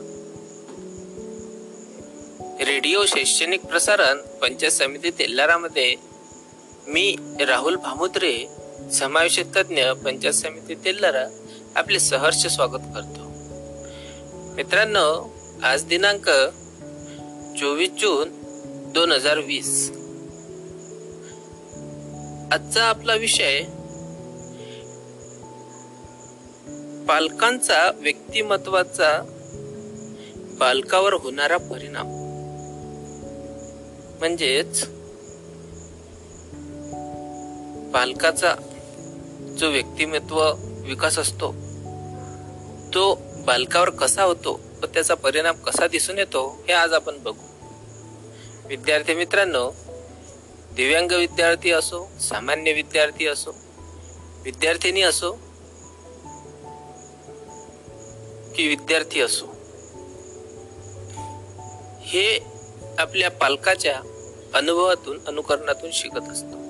रेडिओ 2.64 3.04
शैक्षणिक 3.06 3.64
प्रसारण 3.64 4.18
पंचायत 4.18 4.72
समिती 4.72 5.10
तेल्लारामध्ये 5.10 5.94
मी 6.86 7.16
राहुल 7.40 7.76
भामुद्रे 7.76 8.46
समावेश 8.92 9.40
तज्ञ 9.56 9.82
पंचायत 10.04 10.34
समिती 10.34 10.74
तेल्लारा 10.74 11.28
आपले 11.76 11.98
सहर्ष 11.98 12.46
स्वागत 12.46 12.82
करतो. 12.94 13.20
मित्रांनो 14.54 15.34
आज 15.62 15.84
दिनांक 15.84 16.28
चोवीस 17.60 17.90
जून 17.90 18.28
दोन 18.92 19.12
हजार 19.12 19.38
वीस. 19.38 19.90
आजचा 22.52 22.84
आपला 22.84 23.14
विषय 23.14 23.60
पालकांचा 27.08 27.90
व्यक्तिमत्वाचा 27.96 29.22
बालकावर 30.58 31.12
होणारा 31.12 31.56
परिणाम. 31.56 32.06
म्हणजेच 34.18 34.84
पालकाचा 37.92 38.54
जो 39.58 39.70
व्यक्तिमत्व 39.70 40.52
विकास 40.88 41.18
असतो. 41.18 41.52
तो 42.94 43.14
बालकावर 43.44 43.90
कसा 43.90 44.22
होतो 44.22 44.60
व 44.82 44.86
त्याचा 44.86 45.14
परिणाम 45.14 45.56
कसा 45.56 45.86
दिसून 45.86 46.18
येतो 46.18 46.64
हे 46.68 46.72
आज 46.72 46.92
आपण 46.92 47.18
बघू. 47.18 47.46
विद्यार्थी 48.66 49.14
मित्रांनो 49.14 49.70
दिव्यांग 50.76 51.12
विद्यार्थी 51.12 51.70
असो 51.70 52.08
सामान्य 52.20 52.72
विद्यार्थी 52.72 53.26
असो 53.26 53.50
विद्यार्थिनी 54.44 55.02
असो 55.02 55.32
की 58.56 58.68
विद्यार्थी 58.68 59.20
असो 59.20 59.46
हे 62.00 62.38
आपल्या 62.98 63.30
पालकाच्या 63.30 64.00
अनुभवातून 64.54 65.18
अनुकरणातून 65.26 65.90
शिकत 65.92 66.32
असतो. 66.32 66.67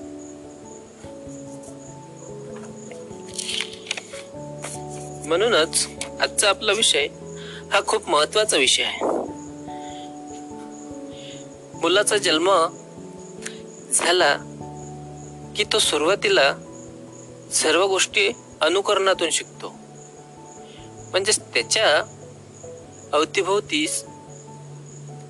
म्हणूनच 5.28 5.88
आजचा 6.20 6.48
आपला 6.48 6.72
विषय 6.72 7.06
हा 7.72 7.80
खूप 7.86 8.08
महत्त्वाचा 8.08 8.56
विषय 8.56 8.82
आहे. 8.82 9.04
मुलाचा 11.78 12.16
जन्म 12.16 12.66
झाला 13.92 14.36
की 15.56 15.64
तो 15.64 15.78
सुरुवातीला 15.78 16.54
सर्व 17.52 17.86
गोष्टी 17.86 18.30
अनुकरणातून 18.60 19.30
शिकतो. 19.30 19.74
म्हणजेच 21.10 21.40
त्याच्या 21.40 22.02
अवतीभोवतीस 23.12 24.04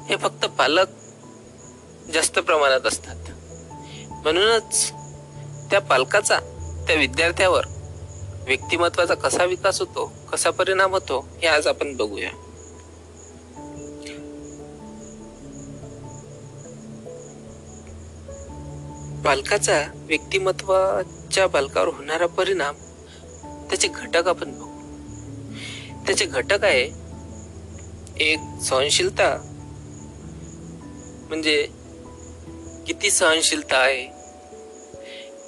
हे 0.09 0.17
फक्त 0.17 0.45
पालक 0.45 0.87
जास्त 2.15 2.39
प्रमाणात 2.39 2.87
असतात. 2.87 3.17
म्हणूनच 4.11 4.93
त्या 5.71 5.81
पालकाचा 5.81 6.39
त्या 6.87 6.97
विद्यार्थ्यावर 6.97 7.65
व्यक्तिमत्वाचा 8.49 9.15
कसा 9.15 9.45
विकास 9.45 9.81
होतो 9.81 10.13
कसा 10.33 10.51
परिणाम 10.51 10.91
होतो 10.91 11.29
हे 11.41 11.47
आज 11.47 11.67
आपण 11.67 11.97
बघूया. 11.97 12.31
पालकाचा 19.25 19.85
व्यक्तिमत्वाच्या 19.95 21.47
बालकावर 21.47 21.89
होणारा 21.89 22.27
परिणाम 22.27 22.75
त्याचे 23.69 23.89
घटक 23.89 24.29
आपण 24.29 24.53
बघू. 24.53 24.67
त्याचे 26.07 26.25
घटक 26.25 26.65
आहे 26.65 26.91
एक 28.21 28.39
सहनशीलता. 28.63 29.37
म्हणजे 31.29 31.69
किती 32.87 33.11
सहनशीलता 33.11 33.77
आहे 33.77 34.03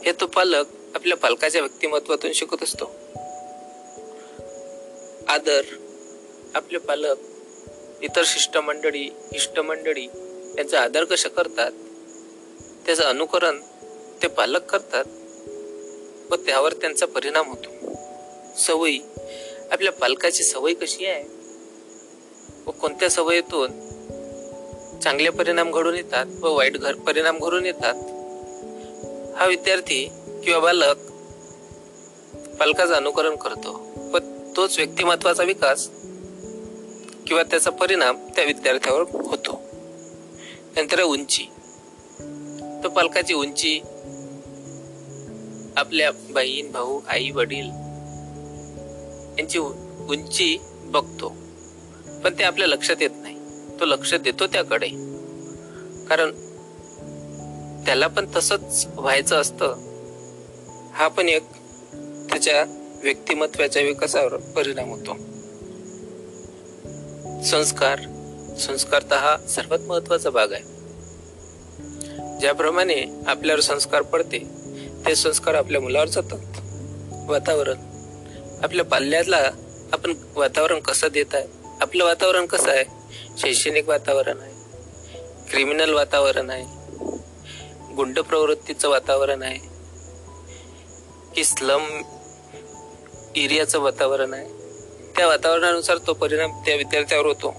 हे 0.05 0.13
तो 0.21 0.27
पालक 0.27 0.65
आपल्या 0.95 1.17
पालकाच्या 1.17 1.61
व्यक्तिमत्वातून 1.61 2.33
शिकत 2.33 2.63
असतो. 2.63 2.85
आदर 5.29 5.63
आपले 6.55 6.79
पालक 6.79 7.17
इतर 8.03 8.23
शिष्टमंडळी 8.27 9.11
इष्टमंडळी 9.35 10.05
यांचा 10.59 10.81
आदर 10.81 11.05
कशा 11.05 11.29
करतात? 11.29 11.73
त्याचं 12.87 13.03
अनुकरण 13.03 13.61
ते 14.23 14.29
पालक 14.29 14.65
करतात 14.65 15.05
व 16.33 16.37
त्यावर 16.37 16.73
त्यांचा 16.73 17.07
परिणाम 17.07 17.49
होतो. 17.49 17.97
सवयी 18.59 19.01
आपल्या 19.71 19.93
पालकाची 19.93 20.43
सवय 20.43 20.75
कशी 20.75 21.07
आहे? 21.07 21.25
व 22.67 22.71
कोणत्या 22.71 23.11
सवयीतून 23.11 23.71
चांगले 25.01 25.31
परिणाम 25.31 25.71
घडून 25.71 25.95
येतात 25.95 26.27
व 26.41 26.55
वाईट 26.55 26.77
घर 26.77 26.95
परिणाम 26.95 27.39
घडून 27.39 27.67
येतात? 27.67 27.95
हा 29.37 29.47
विद्यार्थी 29.47 30.09
किंवा 30.45 30.59
बालक 30.61 30.97
पालकाचं 32.59 32.95
अनुकरण 32.95 33.37
करतो. 33.37 33.87
व 33.97 34.19
तोच 34.57 34.79
व्यक्तिमत्वाचा 34.79 35.43
विकास 35.43 35.91
किंवा 37.27 37.43
त्याचा 37.43 37.71
परिणाम 37.71 38.17
त्या 38.37 38.45
विद्यार्थ्यावर 38.45 39.01
होतो. 39.01 39.61
नंतर 40.77 41.03
उंची. 41.03 41.47
तो 42.85 42.89
पालकाची 42.89 43.35
उंची 43.35 43.81
आपल्या 45.77 46.11
बहीण 46.11 46.73
भाऊ 46.73 47.01
आई 47.09 47.31
वडील 47.31 47.67
यांची 49.39 49.59
उंची 49.59 50.59
बघतो. 50.83 51.29
पण 52.25 52.39
ते 52.39 52.43
आपल्या 52.43 52.69
लक्षात 52.69 52.97
येत 53.01 53.11
नाही. 53.17 53.37
तो 53.81 53.85
लक्ष 53.85 54.15
देतो 54.15 54.47
त्याकडे. 54.47 54.89
कारण 56.09 56.31
त्याला 57.85 58.07
पण 58.07 58.27
तसंच 58.37 58.87
व्हायचं 58.95 59.37
असतं. 59.37 59.90
हा 61.01 61.09
पण 61.09 61.29
एक 61.29 61.43
त्याच्या 62.31 62.65
व्यक्तिमत्वाच्या 63.03 63.83
विकासावर 63.83 64.37
परिणाम 64.37 64.91
होतो. 64.91 65.15
संस्कार 67.43 68.01
संस्कार 68.59 69.03
तर 69.03 69.17
हा 69.17 69.37
सर्वात 69.49 69.79
महत्त्वाचा 69.79 70.31
भाग 70.31 70.53
आहे. 70.53 70.63
ज्याप्रमाणे 72.41 73.23
आपल्यावर 73.27 73.61
संस्कार 73.61 74.03
पडते 74.03 74.39
ते 75.07 75.17
संस्कार 75.17 75.55
आपल्या 75.55 75.81
मुलावर 75.81 76.09
जातात. 76.09 76.39
वातावरण 77.31 77.79
आपल्या 78.63 78.85
पाल्याला 78.85 79.51
आपण 79.93 80.15
वातावरण 80.37 80.81
कसं 80.81 81.09
देत 81.13 81.35
आहे 81.35 81.47
आपलं 81.81 82.05
वातावरण 82.05 82.47
कसं 82.47 82.71
आहे? 82.71 82.85
शैक्षणिक 83.39 83.89
वातावरण 83.89 84.41
आहे 84.41 84.53
क्रिमिनल 85.51 85.93
वातावरण 85.93 86.51
आहे 86.51 86.65
गुंड 87.95 88.21
प्रवृत्तीचं 88.21 88.89
वातावरण 88.89 89.43
आहे 89.43 89.70
की 91.35 91.45
स्लम 91.45 92.03
एरियाचं 93.37 93.81
वातावरण 93.81 94.35
आहे. 94.35 94.49
त्या 95.17 95.27
वातावरणानुसार 95.27 95.99
तो 96.07 96.13
परिणाम 96.13 96.51
त्या 96.67 96.77
विद्यार्थ्यावर 96.77 97.27
होतो. 97.27 97.55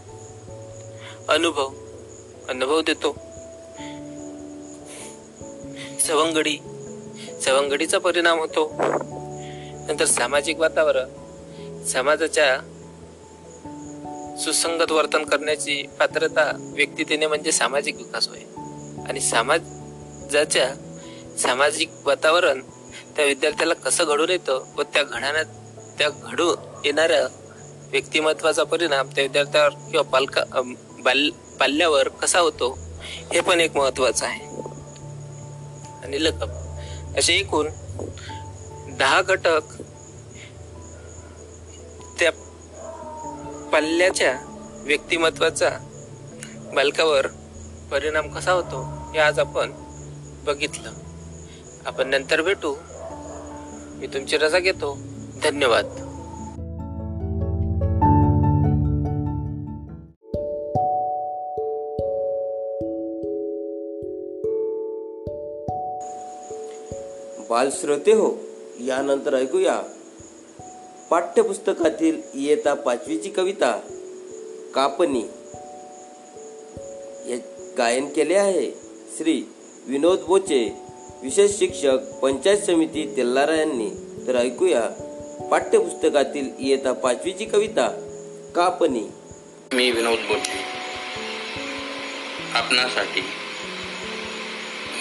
अनुभव 1.29 1.69
अनुभव 2.49 2.81
देतो. 2.81 3.11
सवंगडी 5.99 6.57
सवंगडीचा 7.41 7.99
परिणाम 7.99 8.39
होतो. 8.39 8.71
नंतर 9.87 10.05
सामाजिक 10.05 10.57
वातावरण 10.57 11.09
समाजाच्या 11.85 12.59
सुसंगत 14.39 14.91
वर्तन 14.91 15.23
करण्याची 15.23 15.83
पात्रता 15.99 16.71
व्यक्तितेने 16.75 17.27
म्हणजे 17.27 17.51
सामाजिक 17.51 17.95
विकास 17.95 18.27
होय. 18.27 18.39
आणि 19.09 19.19
समाजाच्या 19.19 20.69
सामाजिक 21.37 21.89
वातावरण 22.05 22.61
त्या 23.15 23.25
विद्यार्थ्याला 23.25 23.73
कसं 23.73 24.03
घडून 24.03 24.29
येतं 24.29 24.63
व 24.75 24.83
त्या 24.83 25.03
घडण्यात 25.03 25.45
त्या 25.97 26.09
घडून 26.09 26.55
येणाऱ्या 26.85 27.27
व्यक्तिमत्वाचा 27.91 28.63
परिणाम 28.63 29.07
त्या 29.07 29.21
विद्यार्थ्यावर 29.21 29.69
किंवा 29.69 30.01
पालका 30.01 30.43
बाल 30.99 31.29
पाल्यावर 31.59 32.07
कसा 32.07 32.39
होतो 32.39 32.77
हे 33.33 33.41
पण 33.41 33.59
एक 33.61 33.75
महत्वाचं 33.77 34.25
आहे. 34.25 34.45
आणि 36.03 36.23
लकब 36.23 36.49
असे 37.17 37.33
एकूण 37.33 37.67
दहा 38.89 39.21
घटक 39.21 39.73
त्या 42.19 42.31
पाल्याच्या 43.71 44.33
व्यक्तिमत्वाचा 44.83 45.69
बालकावर 46.73 47.27
परिणाम 47.91 48.27
कसा 48.27 48.51
होतो 48.51 48.81
हे 49.13 49.19
आज 49.19 49.39
आपण 49.39 49.71
बघितलं. 50.45 50.91
आपण 51.85 52.09
नंतर 52.09 52.41
भेटू. 52.41 52.75
मी 54.01 54.07
तुमची 54.07 54.37
रजा 54.37 54.59
घेतो. 54.59 54.97
धन्यवाद. 55.43 55.85
बालश्रोते 67.49 68.11
हो 68.11 68.37
यानंतर 68.79 69.33
ऐकूया. 69.33 69.81
पाठ्यपुस्तकातील 71.11 72.21
इयता 72.33 72.73
पाचवीची 72.73 73.29
कविता 73.29 73.79
कापणी. 74.75 75.21
गायन 77.77 78.13
केले 78.13 78.35
आहे 78.35 78.71
श्री 79.17 79.43
विनोद 79.87 80.19
बोचे. 80.27 80.90
विशेष 81.23 81.51
शिक्षक 81.59 81.97
पंचायत 82.21 82.57
समिती 82.57 83.13
तेल्लारा 83.17 83.55
यांनी. 83.55 83.89
तर 84.27 84.35
ऐकूया 84.35 84.81
पाठ्यपुस्तकातील 85.51 86.49
इयता 86.59 86.93
पाचवीची 86.93 87.45
कविता 87.45 87.87
कापणी. 88.55 89.03
मी 89.73 89.91
विनोद 89.91 90.19
बोलते. 90.19 90.63
आपणासाठी 92.53 93.21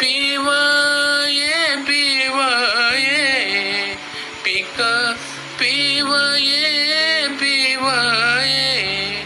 पिव 0.00 0.44
ये 1.28 1.76
पिव 1.86 2.36
ये 2.94 3.94
पिक 4.44 4.76
पिव 5.58 6.12
ये 6.38 7.28
पिव 7.40 7.82
ये 8.46 9.24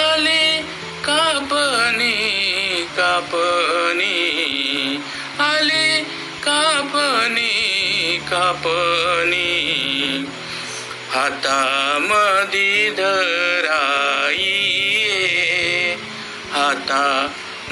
आले 0.00 0.42
कापणी 1.06 2.12
कापणी 2.96 4.16
आले 5.40 5.86
कापणी 6.46 8.18
कापणी 8.30 9.46
हातामधी 11.14 12.90
धराई 12.98 14.50
हाता 16.52 17.06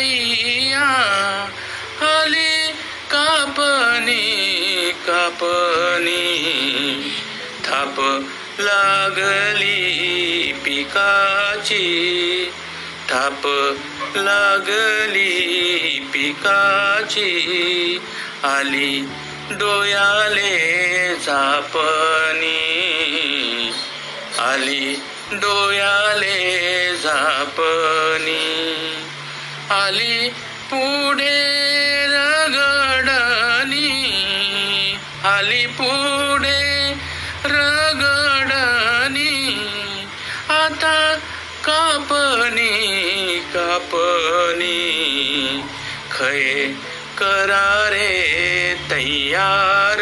मैया 0.00 0.84
हली 2.00 2.72
कापनी 3.12 4.22
कापणी 4.92 4.92
कापणी 5.06 6.22
थाप 7.66 8.00
लागली 8.60 9.82
पिकाची 10.64 11.84
थाप 13.10 13.46
लागली 14.16 15.28
पिकाची 16.12 17.28
आली 18.44 19.00
डोयाले 19.60 20.56
झापणी 21.16 22.58
आली 24.48 24.94
डोयाले 25.32 26.36
झापणी 26.96 28.38
आली 29.70 30.28
पुढे 30.70 32.06
रगडनी 32.08 32.58
आली 35.24 35.66
पुढे 35.66 36.92
रगडनी 37.44 38.08
आता 40.48 41.14
कापणी 41.64 42.68
कापणी. 43.54 44.80
खये 46.12 46.66
करारे 47.18 48.18
तयार. 48.90 49.98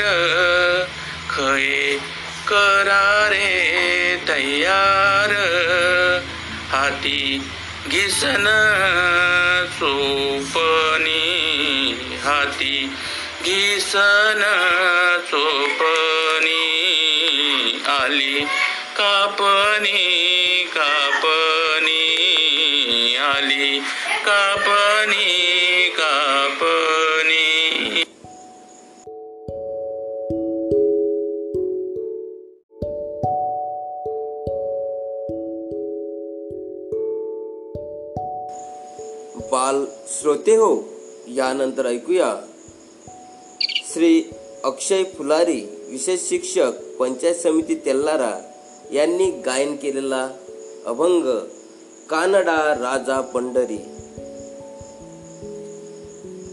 खये 1.30 1.98
करारे 2.48 3.56
तयार. 4.28 5.30
हाती 6.70 7.50
घिसन 7.90 8.46
चोपणी 9.78 11.12
हाती 12.24 12.76
घिसन 13.44 14.42
चोपणी 15.30 16.64
आली 17.90 18.40
कापणी 18.96 20.04
कापणी 20.74 22.04
आली 23.32 23.78
कापणी 24.26 24.26
कापणी 24.26 25.67
बाल 39.68 39.84
श्रोते 40.08 40.54
हो 40.54 40.68
यानंतर 41.28 41.86
ऐकूया. 41.86 42.28
श्री 43.92 44.30
अक्षय 44.64 45.02
फुलारी 45.04 45.60
विशेष 45.90 46.20
शिक्षक 46.28 46.72
पंचायत 47.00 47.34
समिती 47.34 47.74
तेल्लारा 47.74 48.30
यांनी 48.92 49.30
गायन 49.30 49.76
केलेला 49.76 50.22
अभंग 50.86 51.26
कानडा 52.10 52.56
राजा 52.78 53.20
पंढरी. 53.34 53.78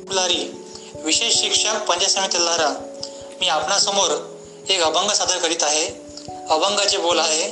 फुलारी 0.07 0.43
विशेष 1.05 1.35
शिक्षक 1.35 1.87
पंचायत 1.87 2.09
समिती 2.09 2.33
तेल्लारा 2.33 2.69
मी 3.41 3.47
आपणासमोर 3.47 4.11
एक 4.69 4.81
अभंग 4.81 5.09
सादर 5.09 5.37
करीत 5.37 5.63
आहे. 5.63 5.87
अभंगाचे 6.49 6.97
बोल 6.97 7.19
आहे 7.19 7.51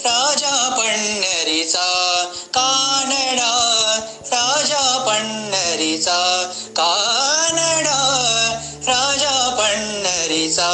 राजा 0.05 0.69
पंढरीचा. 0.69 2.23
कानडा 2.53 3.53
राजा 4.25 4.97
पंढरीचा. 5.07 6.51
कानडा 6.69 7.97
राजा 8.87 9.55
पंढरीचा. 9.59 10.69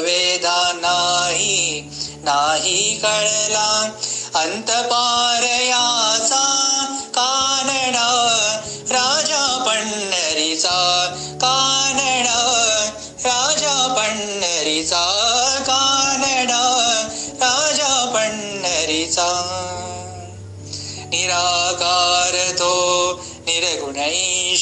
वेदा 0.00 0.72
नाही 0.74 1.80
नाही 2.22 2.98
कळला. 2.98 3.90
अंत 4.34 4.70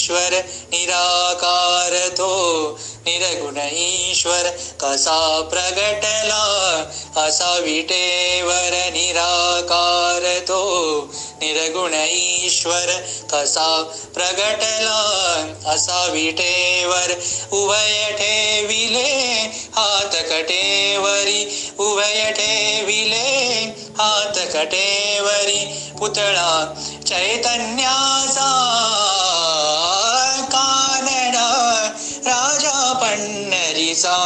ईश्वर 0.04 0.32
निराकार 0.72 2.08
तो 2.08 2.28
निरगुण 3.06 3.58
ईश्वर 3.72 4.50
कसा 4.80 5.40
प्रगटला? 5.40 6.44
असा 7.16 7.58
विटेवर 7.58 8.92
निराकार 8.92 10.38
तो 10.38 10.62
निरगुण 11.42 11.94
ईश्वर 11.94 12.86
कसा 13.32 13.82
प्रगटला? 14.14 15.00
असा 15.66 16.06
विटेवर 16.06 17.14
उभय 17.52 18.12
ठेविले 18.12 19.12
हात 19.76 20.14
कटेवरी 20.14 21.72
उभय 21.78 22.32
ठेविले 22.32 23.64
हात 23.98 24.38
कटेवरी 24.52 25.90
पुतळा 25.98 26.74
चैतन्याचा। 27.06 28.50
राजा 33.24 33.40
पंढरीचा 33.40 34.16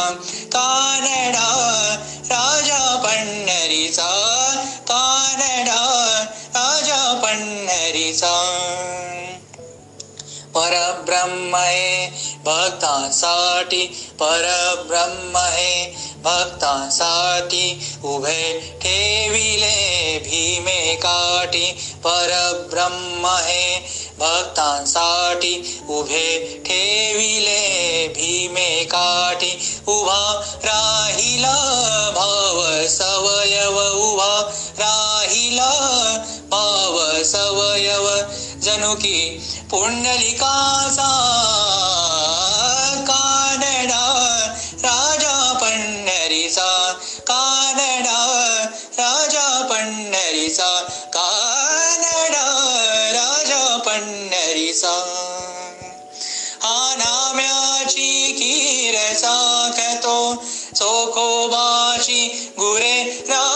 कानडा 0.53 1.47
राजा 2.23 2.95
पंढरीचा 2.95 4.09
कानडा 4.87 5.83
राजा 6.55 7.13
पंढरीचा 7.23 8.33
परब्रह्म 10.55 11.55
हे 11.55 12.07
भक्तांसाठी 12.45 14.08
परब्रह्म 14.19 15.37
हे 15.37 15.95
भक्तांसाठी 16.17 17.97
उभे 18.03 18.59
ठेविले 18.81 20.19
भीमे 20.19 20.95
काठी. 20.95 21.71
परब्रह्म 22.03 23.27
हे 23.27 23.79
भक्तांसाठी 24.19 25.81
उभे 25.89 26.61
ठेविले 26.65 28.07
भीमे 28.07 28.83
काठी. 28.83 29.81
उभा 29.87 30.41
राहिला 30.65 31.57
भाव 32.15 32.87
सवयव 32.87 33.79
उभा 33.93 34.41
राहिला 34.79 35.71
भाव 36.49 37.23
सवयव. 37.23 38.09
जणू 38.61 38.95
की 38.95 39.47
पुंडलिकाचा 39.71 41.15
राजा 44.83 45.53
पंढरीचा 45.61 46.93
कानडा 47.27 48.19
राजा 48.99 49.61
पंढरीचा 49.69 50.69
कानडा 51.15 52.45
राजा 53.11 53.77
पंढरीचा. 53.77 54.95
हा 56.61 56.95
नाम्याची 56.97 58.31
कीर 58.31 58.97
साखतो 59.13 60.35
चोखोबाची 60.75 62.27
गुरे 62.59 63.23
रा 63.29 63.48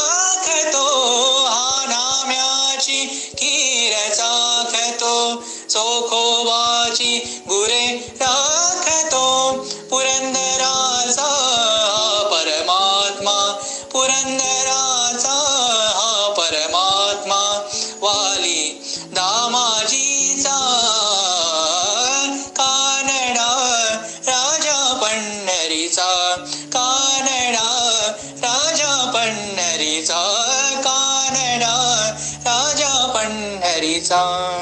sa 34.14 34.53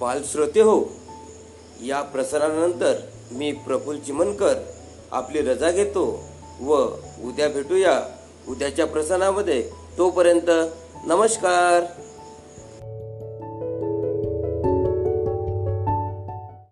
बालश्रोते 0.00 0.60
हो. 0.60 0.84
या 1.82 2.02
प्रसारणानंतर 2.02 2.94
मी 3.30 3.52
प्रफुल 3.52 3.98
चिमनकर 3.98 4.54
आपली 5.12 5.40
रजा 5.40 5.70
घेतो 5.70 6.24
व 6.60 6.74
उद्या 7.24 7.48
भेटूया 7.48 8.00
उद्याच्या 8.48 8.86
प्रसारणामध्ये. 8.86 9.70
तोपर्यंत 9.98 10.50
नमस्कार. 11.06 12.09